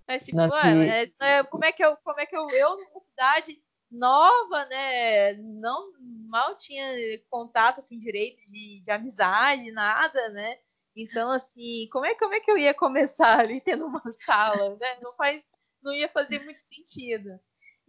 [0.09, 3.63] Mas, tipo, é, é, como é que eu, como é que eu, eu numa cidade
[3.91, 5.35] nova, né?
[5.35, 5.93] Não
[6.29, 6.87] mal tinha
[7.29, 10.59] contato assim direito de, de amizade, nada, né?
[10.95, 14.99] Então, assim, como é, como é que eu ia começar ali tendo uma sala, né?
[15.01, 15.49] Não faz,
[15.83, 17.31] não ia fazer muito sentido.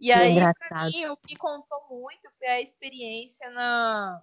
[0.00, 4.22] E aí, para mim, o que contou muito foi a experiência na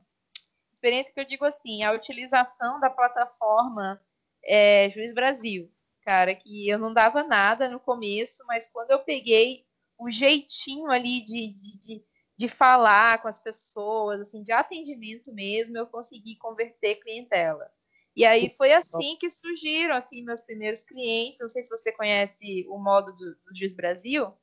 [0.73, 4.01] experiência que eu digo assim, a utilização da plataforma
[4.43, 5.71] é, Juiz Brasil,
[6.01, 9.65] cara, que eu não dava nada no começo, mas quando eu peguei
[9.97, 12.05] o jeitinho ali de, de, de,
[12.36, 17.71] de falar com as pessoas, assim, de atendimento mesmo, eu consegui converter clientela.
[18.16, 21.39] E aí foi assim que surgiram assim meus primeiros clientes.
[21.39, 24.34] Não sei se você conhece o modo do, do Juiz Brasil,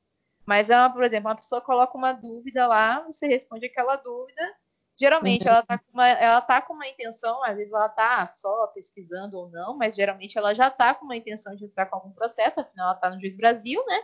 [0.45, 4.41] mas é uma, por exemplo, uma pessoa coloca uma dúvida lá, você responde aquela dúvida
[4.99, 5.51] Geralmente uhum.
[5.51, 9.37] ela está com, uma, ela tá com uma intenção, às vezes ela está só pesquisando
[9.37, 12.59] ou não, mas geralmente ela já está com uma intenção de entrar com algum processo,
[12.59, 14.01] afinal ela está no Juiz Brasil, né?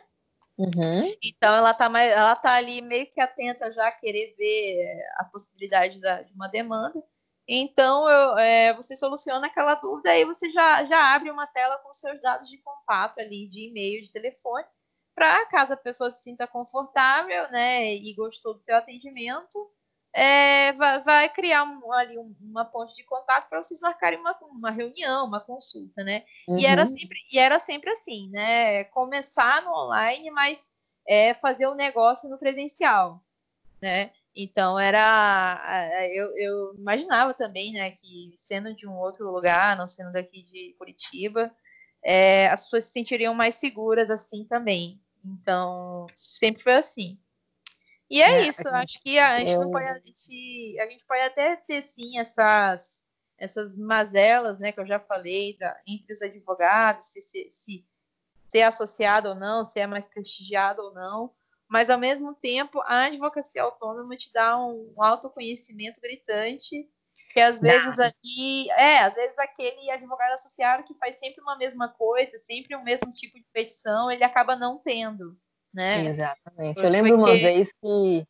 [0.58, 1.14] Uhum.
[1.22, 4.88] Então ela está mais, ela tá ali meio que atenta já a querer ver
[5.18, 7.04] a possibilidade da, de uma demanda.
[7.48, 11.94] Então eu, é, você soluciona aquela dúvida e você já, já abre uma tela com
[11.94, 14.66] seus dados de contato ali, de e-mail, de telefone,
[15.14, 19.72] para caso a pessoa se sinta confortável, né, e gostou do seu atendimento,
[20.16, 24.34] é, vai, vai, criar um, ali um, uma ponte de contato para vocês marcarem uma,
[24.44, 26.24] uma reunião, uma consulta, né?
[26.48, 26.58] Uhum.
[26.58, 26.88] E, era uhum.
[26.88, 28.86] sempre, e era sempre assim, né?
[28.86, 30.72] Começar no online, mas
[31.06, 33.22] é, fazer o negócio no presencial,
[33.82, 34.14] né?
[34.36, 35.88] Então era.
[36.14, 40.76] Eu, eu imaginava também, né, que sendo de um outro lugar, não sendo daqui de
[40.78, 41.56] Curitiba,
[42.04, 45.02] é, as pessoas se sentiriam mais seguras assim também.
[45.24, 47.18] Então, sempre foi assim.
[48.10, 51.22] E é, é isso, acho que a, gente não pode, a gente, a gente pode
[51.22, 53.04] até ter sim essas,
[53.36, 57.86] essas mazelas, né, que eu já falei, da, entre os advogados, se, se, se
[58.48, 61.34] ser associado ou não, se é mais prestigiado ou não,
[61.70, 66.88] mas ao mesmo tempo a advocacia autônoma te dá um, autoconhecimento gritante,
[67.34, 71.90] que às vezes aqui, é, às vezes aquele advogado associado que faz sempre uma mesma
[71.90, 75.38] coisa, sempre o mesmo tipo de petição, ele acaba não tendo
[75.76, 76.06] né?
[76.06, 76.82] Exatamente.
[76.82, 78.26] Eu lembro uma vez que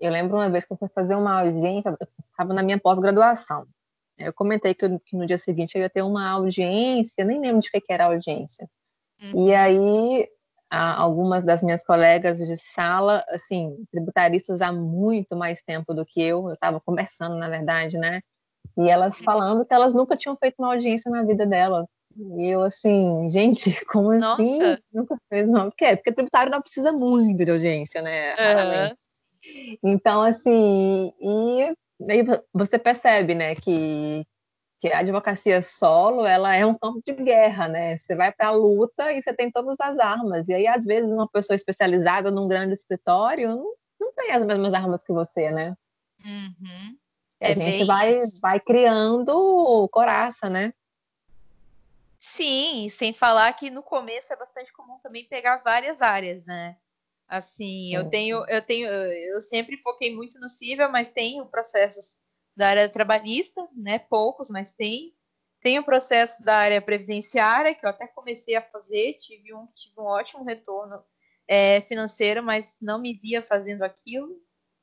[0.00, 1.96] eu lembro uma vez que eu fui fazer uma audiência,
[2.30, 3.66] estava na minha pós-graduação.
[4.18, 7.60] Eu comentei que, eu, que, no dia seguinte eu ia ter uma audiência, nem lembro
[7.60, 8.68] de que, que era a audiência.
[9.20, 9.48] Uhum.
[9.48, 10.28] E aí,
[10.70, 16.48] algumas das minhas colegas de sala, assim, tributaristas há muito mais tempo do que eu,
[16.48, 18.20] eu estava começando, na verdade, né?
[18.76, 19.24] E elas uhum.
[19.24, 21.86] falando que elas nunca tinham feito uma audiência na vida delas.
[22.38, 24.20] E eu, assim, gente, como assim?
[24.20, 24.42] Nossa.
[24.72, 24.82] assim?
[24.92, 25.70] Nunca fez, não.
[25.70, 25.96] Por quê?
[25.96, 28.34] Porque tributário não precisa muito de audiência, né?
[28.34, 28.96] Uhum.
[29.82, 31.74] Então, assim, e
[32.10, 34.26] aí você percebe, né, que,
[34.80, 37.96] que a advocacia solo, ela é um campo de guerra, né?
[37.98, 40.48] Você vai para a luta e você tem todas as armas.
[40.48, 44.74] E aí, às vezes, uma pessoa especializada num grande escritório não, não tem as mesmas
[44.74, 45.74] armas que você, né?
[46.24, 46.98] Uhum.
[47.40, 50.72] É a gente vai, vai criando coraça, né?
[52.18, 56.76] Sim, sem falar que no começo é bastante comum também pegar várias áreas, né?
[57.28, 62.18] Assim, sim, eu tenho, eu tenho, eu sempre foquei muito no civil, mas tenho processos
[62.56, 63.98] da área trabalhista, né?
[63.98, 65.14] Poucos, mas tem.
[65.60, 70.00] Tem o processo da área previdenciária, que eu até comecei a fazer, tive um, tive
[70.00, 71.02] um ótimo retorno
[71.46, 74.40] é, financeiro, mas não me via fazendo aquilo.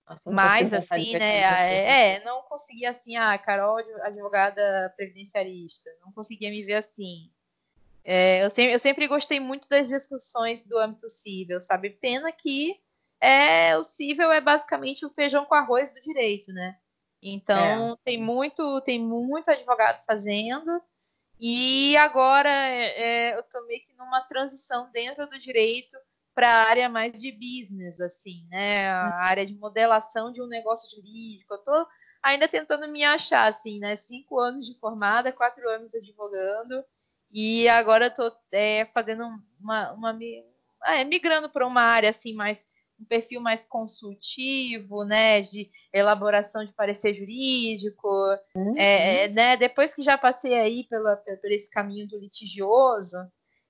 [0.08, 1.40] Nossa, mais assim, né?
[1.40, 7.32] É, é, não conseguia assim, ah, Carol, advogada previdenciarista, não conseguia me ver assim.
[8.04, 11.90] É, eu, sempre, eu sempre gostei muito das discussões do âmbito civil, sabe?
[11.90, 12.78] Pena que
[13.22, 16.78] é, o civil é basicamente o feijão com arroz do direito, né?
[17.24, 17.98] Então é.
[18.04, 20.82] tem muito tem muito advogado fazendo
[21.40, 25.98] e agora é, é eu tô meio que numa transição dentro do direito
[26.36, 28.90] para a área mais de business, assim, né?
[28.90, 29.24] A hum.
[29.24, 31.54] área de modelação de um negócio jurídico.
[31.54, 31.88] Eu tô
[32.24, 33.96] ainda tentando me achar, assim, né?
[33.96, 36.84] Cinco anos de formada, quatro anos advogando
[37.34, 39.26] e agora eu tô é, fazendo
[39.60, 40.20] uma, uma
[40.86, 42.68] é, migrando para uma área assim mais
[43.00, 48.08] um perfil mais consultivo, né, de elaboração de parecer jurídico,
[48.56, 48.78] uhum.
[48.78, 53.18] é, né, depois que já passei aí pela, por esse caminho do litigioso,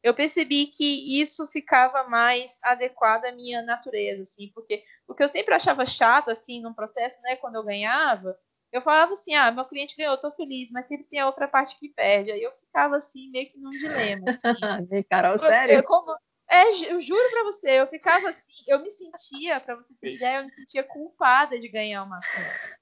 [0.03, 5.29] eu percebi que isso ficava mais adequado à minha natureza, assim, porque o que eu
[5.29, 8.37] sempre achava chato, assim, num processo, né, quando eu ganhava,
[8.73, 11.47] eu falava assim, ah, meu cliente ganhou, eu tô feliz, mas sempre tem a outra
[11.47, 12.31] parte que perde.
[12.31, 14.25] Aí eu ficava assim, meio que num dilema.
[14.31, 15.03] Assim.
[15.07, 15.75] Carol, sério?
[15.75, 16.17] Eu, como,
[16.53, 20.39] é, eu juro pra você, eu ficava assim, eu me sentia, pra você ter ideia,
[20.39, 22.77] eu me sentia culpada de ganhar uma coisa.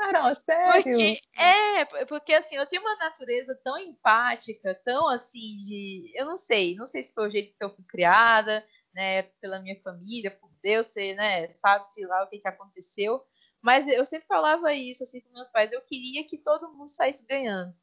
[0.00, 0.82] Carol, sério?
[0.82, 6.10] Porque, é, porque assim, eu tenho uma natureza tão empática, tão assim, de.
[6.14, 8.64] Eu não sei, não sei se foi o jeito que eu fui criada,
[8.94, 13.22] né, pela minha família, por Deus, você, né, sabe-se lá o que, que aconteceu.
[13.60, 15.70] Mas eu sempre falava isso assim com meus pais.
[15.70, 17.74] Eu queria que todo mundo saísse ganhando.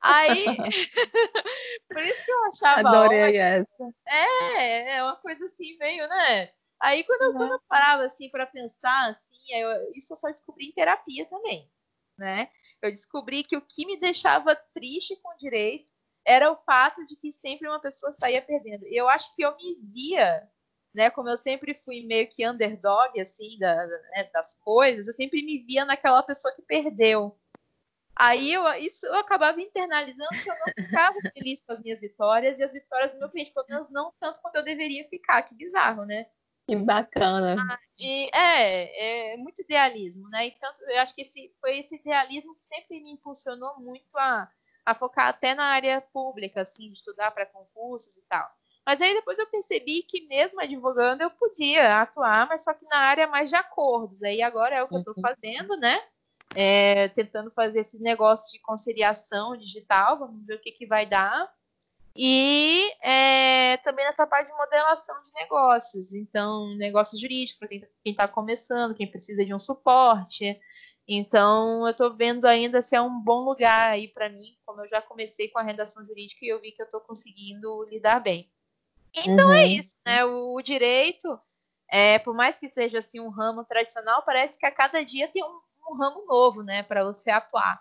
[0.00, 0.44] Aí,
[1.88, 2.88] por isso que eu achava.
[2.88, 3.94] Adorei essa.
[4.06, 6.50] É, é uma coisa assim meio, né?
[6.80, 10.66] Aí quando, eu, quando eu parava assim para pensar assim, eu, isso eu só descobri
[10.66, 11.70] em terapia também,
[12.16, 12.48] né?
[12.80, 15.92] Eu descobri que o que me deixava triste com o direito
[16.24, 18.86] era o fato de que sempre uma pessoa saía perdendo.
[18.86, 20.48] Eu acho que eu me via
[20.94, 21.10] né?
[21.10, 25.58] Como eu sempre fui meio que underdog, assim, da, né, das coisas, eu sempre me
[25.58, 27.36] via naquela pessoa que perdeu.
[28.22, 32.58] Aí eu, isso eu acabava internalizando que eu não ficava feliz com as minhas vitórias
[32.58, 35.40] e as vitórias do meu cliente, pelo menos não tanto quanto eu deveria ficar.
[35.42, 36.26] Que bizarro, né?
[36.68, 37.56] Que bacana.
[37.58, 40.48] Ah, e é, é muito idealismo, né?
[40.48, 44.50] E tanto, eu acho que esse, foi esse idealismo que sempre me impulsionou muito a,
[44.84, 48.46] a focar até na área pública, assim, de estudar para concursos e tal.
[48.84, 52.98] Mas aí depois eu percebi que mesmo advogando eu podia atuar, mas só que na
[52.98, 54.22] área mais de acordos.
[54.22, 55.22] Aí agora é o que eu estou uhum.
[55.22, 55.98] fazendo, né?
[56.54, 61.48] É, tentando fazer esse negócio de conciliação digital, vamos ver o que, que vai dar.
[62.16, 66.12] E é, também nessa parte de modelação de negócios.
[66.12, 70.58] Então, negócio jurídico para quem está começando, quem precisa de um suporte.
[71.06, 74.88] Então, eu estou vendo ainda se é um bom lugar aí para mim, como eu
[74.88, 78.50] já comecei com a redação jurídica e eu vi que eu estou conseguindo lidar bem.
[79.14, 79.62] Então é uhum.
[79.62, 80.24] é isso, né?
[80.24, 81.38] O, o, direito,
[81.90, 85.42] é, por mais que seja assim um ramo tradicional, parece que a cada dia tem
[85.42, 85.60] um,
[85.90, 87.80] um ramo novo, né, para você atuar.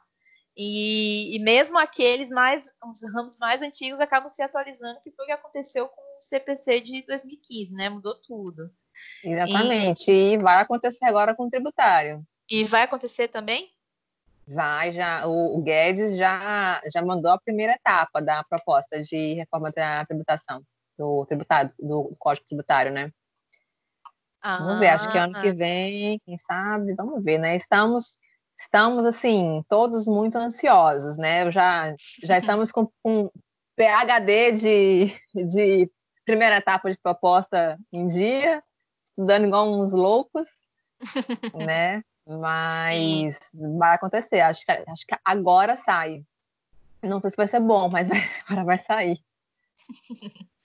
[0.57, 5.28] E, e, mesmo aqueles mais, os ramos mais antigos acabam se atualizando, que foi o
[5.28, 7.88] que aconteceu com o CPC de 2015, né?
[7.88, 8.70] Mudou tudo.
[9.24, 10.12] Exatamente.
[10.12, 12.22] E, e vai acontecer agora com o tributário.
[12.49, 13.70] E vai acontecer também?
[14.45, 15.26] Vai, já.
[15.28, 20.62] O, o Guedes já, já mandou a primeira etapa da proposta de reforma da tributação
[20.97, 23.12] do tributado, do Código Tributário, né?
[24.41, 25.53] Ah, vamos ver, acho que ano que ah.
[25.53, 27.55] vem, quem sabe, vamos ver, né?
[27.55, 28.17] Estamos,
[28.57, 31.51] estamos assim, todos muito ansiosos, né?
[31.51, 33.29] Já, já estamos com, com
[33.75, 35.91] PHD de, de
[36.25, 38.63] primeira etapa de proposta em dia,
[39.05, 40.47] estudando igual uns loucos,
[41.53, 42.01] né?
[42.25, 43.77] Mas Sim.
[43.77, 46.23] vai acontecer, acho que, acho que agora sai.
[47.01, 49.19] Não sei se vai ser bom, mas vai, agora vai sair.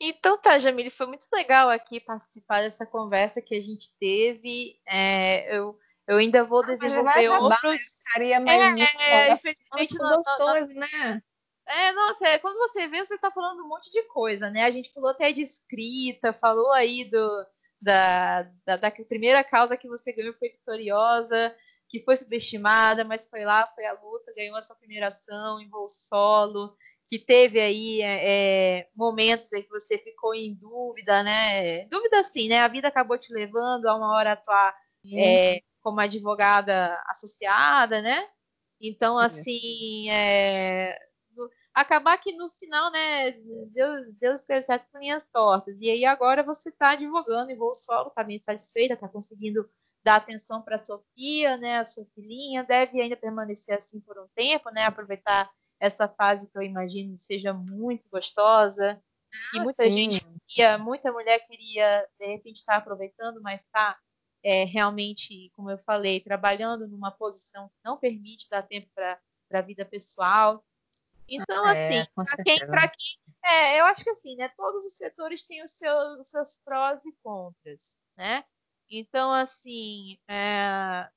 [0.00, 4.80] Então tá, Jamile, foi muito legal aqui participar dessa conversa que a gente teve.
[4.88, 5.78] É, eu,
[6.08, 7.98] eu ainda vou ah, desenvolver outros.
[7.98, 11.22] Ficaria mais é, é, infelizmente não, gostoso, não, né?
[11.68, 14.64] É, nossa, é, quando você vê, você está falando um monte de coisa, né?
[14.64, 17.46] A gente falou até de escrita, falou aí do,
[17.80, 21.54] da, da, da, primeira causa que você ganhou foi vitoriosa,
[21.88, 25.68] que foi subestimada, mas foi lá, foi a luta, ganhou a sua primeira ação em
[25.68, 26.74] voo solo
[27.10, 31.84] que teve aí é, é, momentos em que você ficou em dúvida, né?
[31.86, 32.60] Dúvida sim, né?
[32.60, 34.72] A vida acabou te levando a uma hora atuar
[35.12, 38.28] é, como advogada associada, né?
[38.80, 40.96] Então, assim, é,
[41.74, 43.32] acabar que no final, né,
[43.72, 45.76] Deus, Deus escreve certo com linhas tortas.
[45.80, 49.68] E aí agora você está advogando em voo solo, está bem satisfeita, está conseguindo
[50.04, 54.28] dar atenção para a Sofia, né, a sua filhinha, deve ainda permanecer assim por um
[54.28, 55.50] tempo, né, aproveitar
[55.80, 59.02] essa fase que eu imagino seja muito gostosa.
[59.32, 59.90] Ah, e muita sim.
[59.90, 63.98] gente queria, muita mulher queria, de repente, estar tá aproveitando, mas está
[64.42, 69.18] é, realmente, como eu falei, trabalhando numa posição que não permite dar tempo para
[69.52, 70.64] a vida pessoal.
[71.28, 74.48] Então, é, assim, para quem, quem é, eu acho que assim, né?
[74.56, 78.44] Todos os setores têm os seus, os seus prós e contras, né?
[78.90, 81.08] Então, assim, é,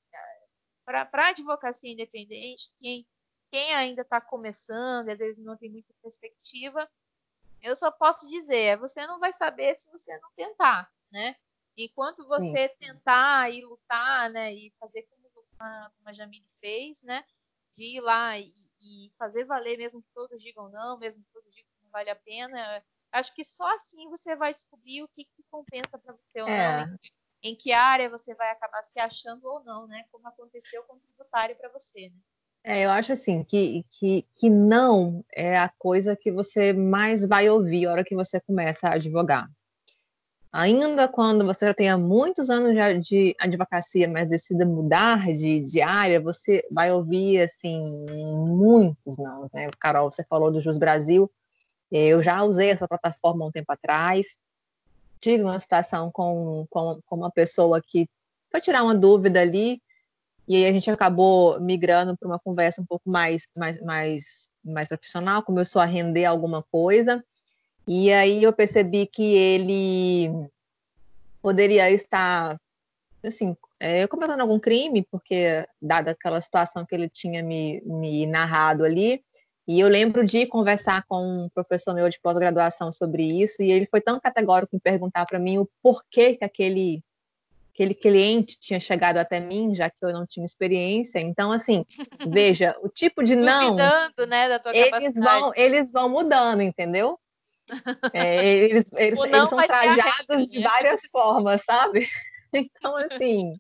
[0.86, 3.07] para a advocacia independente, quem,
[3.54, 6.89] quem ainda está começando, às vezes não tem muita perspectiva,
[7.62, 11.36] eu só posso dizer, você não vai saber se você não tentar, né?
[11.78, 12.78] Enquanto você Sim.
[12.80, 17.24] tentar e lutar, né, e fazer como, como a Jamile fez, né,
[17.74, 18.51] de ir lá e,
[18.82, 22.10] e fazer valer, mesmo que todos digam não, mesmo que todos digam que não vale
[22.10, 22.84] a pena.
[23.12, 26.58] Acho que só assim você vai descobrir o que, que compensa para você ou é.
[26.58, 26.95] não,
[27.43, 30.08] em, em, que área você vai acabar se achando ou não, né?
[30.12, 32.20] Como aconteceu com o tributário para você, né?
[32.64, 37.49] É, eu acho assim que, que, que não é a coisa que você mais vai
[37.49, 39.49] ouvir a hora que você começa a advogar.
[40.51, 45.82] Ainda quando você já tenha muitos anos de, de advocacia, mas decida mudar de, de,
[45.82, 48.05] área, você vai ouvir, assim,
[48.47, 49.70] muitos não, né?
[49.80, 51.30] Carol, você falou do Jus Brasil,
[51.91, 54.38] eu já usei essa plataforma um tempo atrás,
[55.20, 58.07] tive uma situação com, com, com uma pessoa que
[58.51, 59.82] foi tirar uma dúvida ali,
[60.48, 64.88] e aí a gente acabou migrando para uma conversa um pouco mais, mais, mais, mais
[64.88, 67.24] profissional, começou a render alguma coisa,
[67.88, 70.50] e aí eu percebi que ele
[71.41, 72.58] poderia estar,
[73.24, 78.86] assim, é, cometendo algum crime, porque dada aquela situação que ele tinha me, me narrado
[78.86, 79.22] ali,
[79.68, 83.86] e eu lembro de conversar com um professor meu de pós-graduação sobre isso, e ele
[83.86, 87.02] foi tão categórico em perguntar para mim o porquê que aquele,
[87.74, 91.19] aquele cliente tinha chegado até mim, já que eu não tinha experiência.
[91.19, 91.84] Então, assim,
[92.28, 93.76] veja, o tipo de não.
[93.76, 95.39] Duvidando, né, da tua eles capacidade.
[95.39, 97.19] vão, eles vão mudando, entendeu?
[98.13, 102.07] É, eles, eles, eles são trajados de várias formas, sabe?
[102.53, 103.55] Então, assim,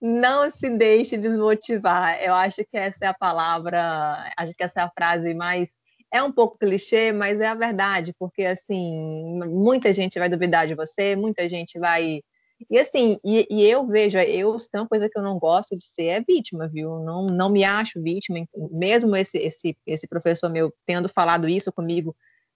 [0.00, 2.20] não se deixe desmotivar.
[2.22, 5.68] Eu acho que essa é a palavra, acho que essa é a frase mais.
[6.12, 10.74] É um pouco clichê, mas é a verdade, porque assim, muita gente vai duvidar de
[10.74, 12.20] você, muita gente vai.
[12.68, 15.84] E assim, e, e eu vejo, eu tem uma coisa que eu não gosto de
[15.84, 16.98] ser é vítima, viu?
[17.00, 22.14] Não, não me acho vítima, mesmo esse, esse, esse professor meu tendo falado isso comigo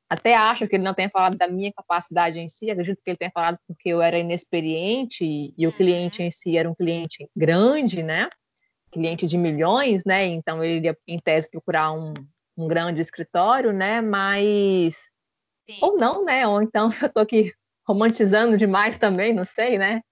[0.09, 3.17] até acho que ele não tenha falado da minha capacidade em si, acredito que ele
[3.17, 5.77] tenha falado porque eu era inexperiente e, o uhum.
[5.77, 8.29] cliente em si era um cliente grande, né?
[8.93, 10.27] Cliente de milhões, né?
[10.27, 12.13] Então ele iria, em tese, procurar um,
[12.57, 14.01] um grande escritório, né?
[14.01, 14.95] Mas.
[15.69, 15.79] Sim.
[15.81, 16.47] Ou não, né?
[16.47, 17.53] Ou então eu tô aqui
[17.87, 20.03] romantizando demais também, não sei, né?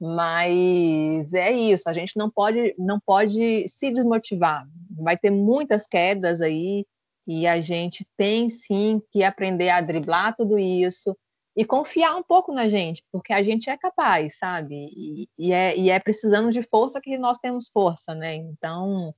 [0.00, 4.66] Mas é isso, a gente não pode, não pode se desmotivar.
[4.98, 6.84] Vai ter muitas quedas aí,
[7.26, 11.16] e a gente tem sim que aprender a driblar tudo isso
[11.56, 14.88] e confiar um pouco na gente, porque a gente é capaz, sabe?
[14.96, 18.34] E, e, é, e é precisando de força que nós temos força, né?
[18.34, 19.14] Então,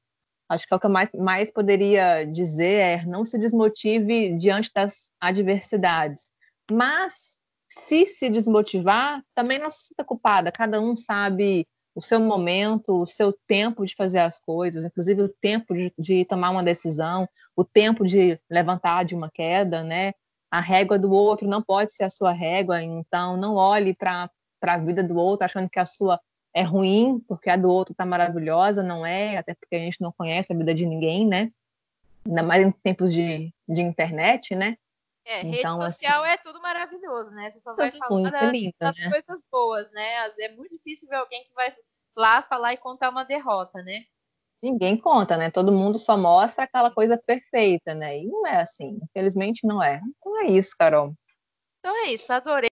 [0.49, 4.71] acho que é o que eu mais, mais poderia dizer é não se desmotive diante
[4.75, 6.33] das adversidades.
[6.71, 7.39] Mas,
[7.75, 10.53] se se desmotivar, também não se sinta culpada.
[10.53, 15.29] Cada um sabe o seu momento, o seu tempo de fazer as coisas, inclusive o
[15.29, 20.13] tempo de, de, tomar uma decisão, o tempo de levantar de uma queda, né?
[20.51, 24.31] A régua do outro não pode ser a sua régua, então não olhe para
[24.63, 26.21] a vida do outro achando que a sua
[26.53, 30.13] é ruim, porque a do outro está maravilhosa, não é, até porque a gente não
[30.13, 31.51] conhece a vida de ninguém, né?
[32.27, 34.77] Ainda mais em tempos de, de internet, né?
[35.27, 37.51] É, então, rede social assim, é tudo maravilhoso, né?
[37.51, 39.11] Você só vai falar da, lindo, das né?
[39.11, 40.29] coisas boas, né?
[40.41, 41.75] É muito difícil ver alguém que vai
[42.15, 44.05] lá falar e contar uma derrota, né?
[44.63, 45.51] Ninguém conta, né?
[45.51, 48.19] Todo mundo só mostra aquela coisa perfeita, né?
[48.19, 50.01] E não é assim, infelizmente não é.
[50.19, 51.15] Então é isso, Carol.
[51.81, 52.69] Então é isso, adorei.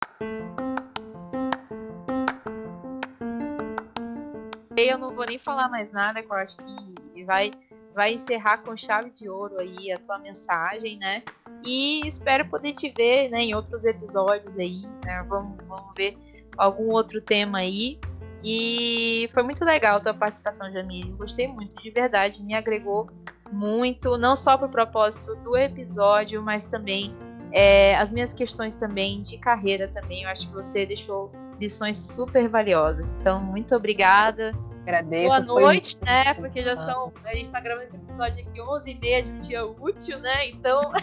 [4.75, 7.51] Eu não vou nem falar mais nada, que eu acho que vai
[7.93, 11.23] vai encerrar com chave de ouro aí a tua mensagem, né?
[11.65, 15.23] E espero poder te ver né, em outros episódios aí, né?
[15.27, 16.17] Vamos, vamos ver
[16.57, 17.99] algum outro tema aí.
[18.43, 21.11] E foi muito legal a tua participação, Jamile.
[21.11, 23.09] Gostei muito, de verdade, me agregou
[23.51, 27.15] muito, não só para o propósito do episódio, mas também
[27.53, 30.23] é, as minhas questões também de carreira também.
[30.23, 33.15] Eu acho que você deixou lições super valiosas.
[33.19, 34.53] Então, muito obrigada
[34.83, 35.45] Agradeço.
[35.45, 36.33] Boa noite, né?
[36.33, 37.13] Porque já são.
[37.23, 40.49] A gente tá gravando esse episódio aqui 11h30 de um dia útil, né?
[40.49, 40.91] Então.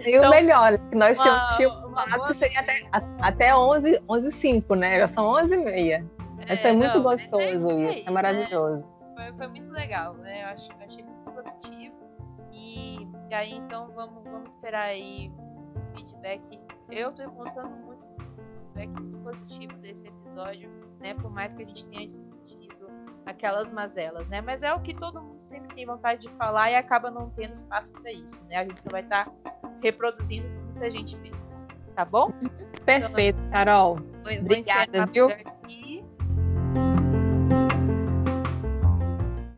[0.00, 2.88] E então, o melhor, que nós uma, tínhamos que seria até,
[3.20, 4.98] até 11 h 05 né?
[4.98, 6.06] Já são 11h30.
[6.46, 8.84] É, Isso é muito não, gostoso, é, isso é maravilhoso.
[8.84, 8.90] Né?
[9.14, 10.44] Foi, foi, muito legal, né?
[10.44, 11.94] Eu acho, achei muito produtivo.
[12.50, 15.30] E, e aí, então, vamos, vamos esperar aí
[15.76, 16.60] o feedback.
[16.90, 18.06] Eu tô contando muito
[18.74, 21.12] feedback positivo desse episódio, né?
[21.14, 22.04] Por mais que a gente tenha
[23.26, 24.40] aquelas mazelas, né?
[24.40, 27.52] Mas é o que todo mundo sempre tem vontade de falar e acaba não tendo
[27.52, 28.56] espaço para isso, né?
[28.56, 29.52] A gente só vai estar tá
[29.82, 31.34] reproduzindo o que muita gente fez,
[31.94, 32.32] tá bom?
[32.84, 33.98] Perfeito, Carol.
[34.20, 35.28] Então, Obrigada, viu?
[35.28, 35.89] Aqui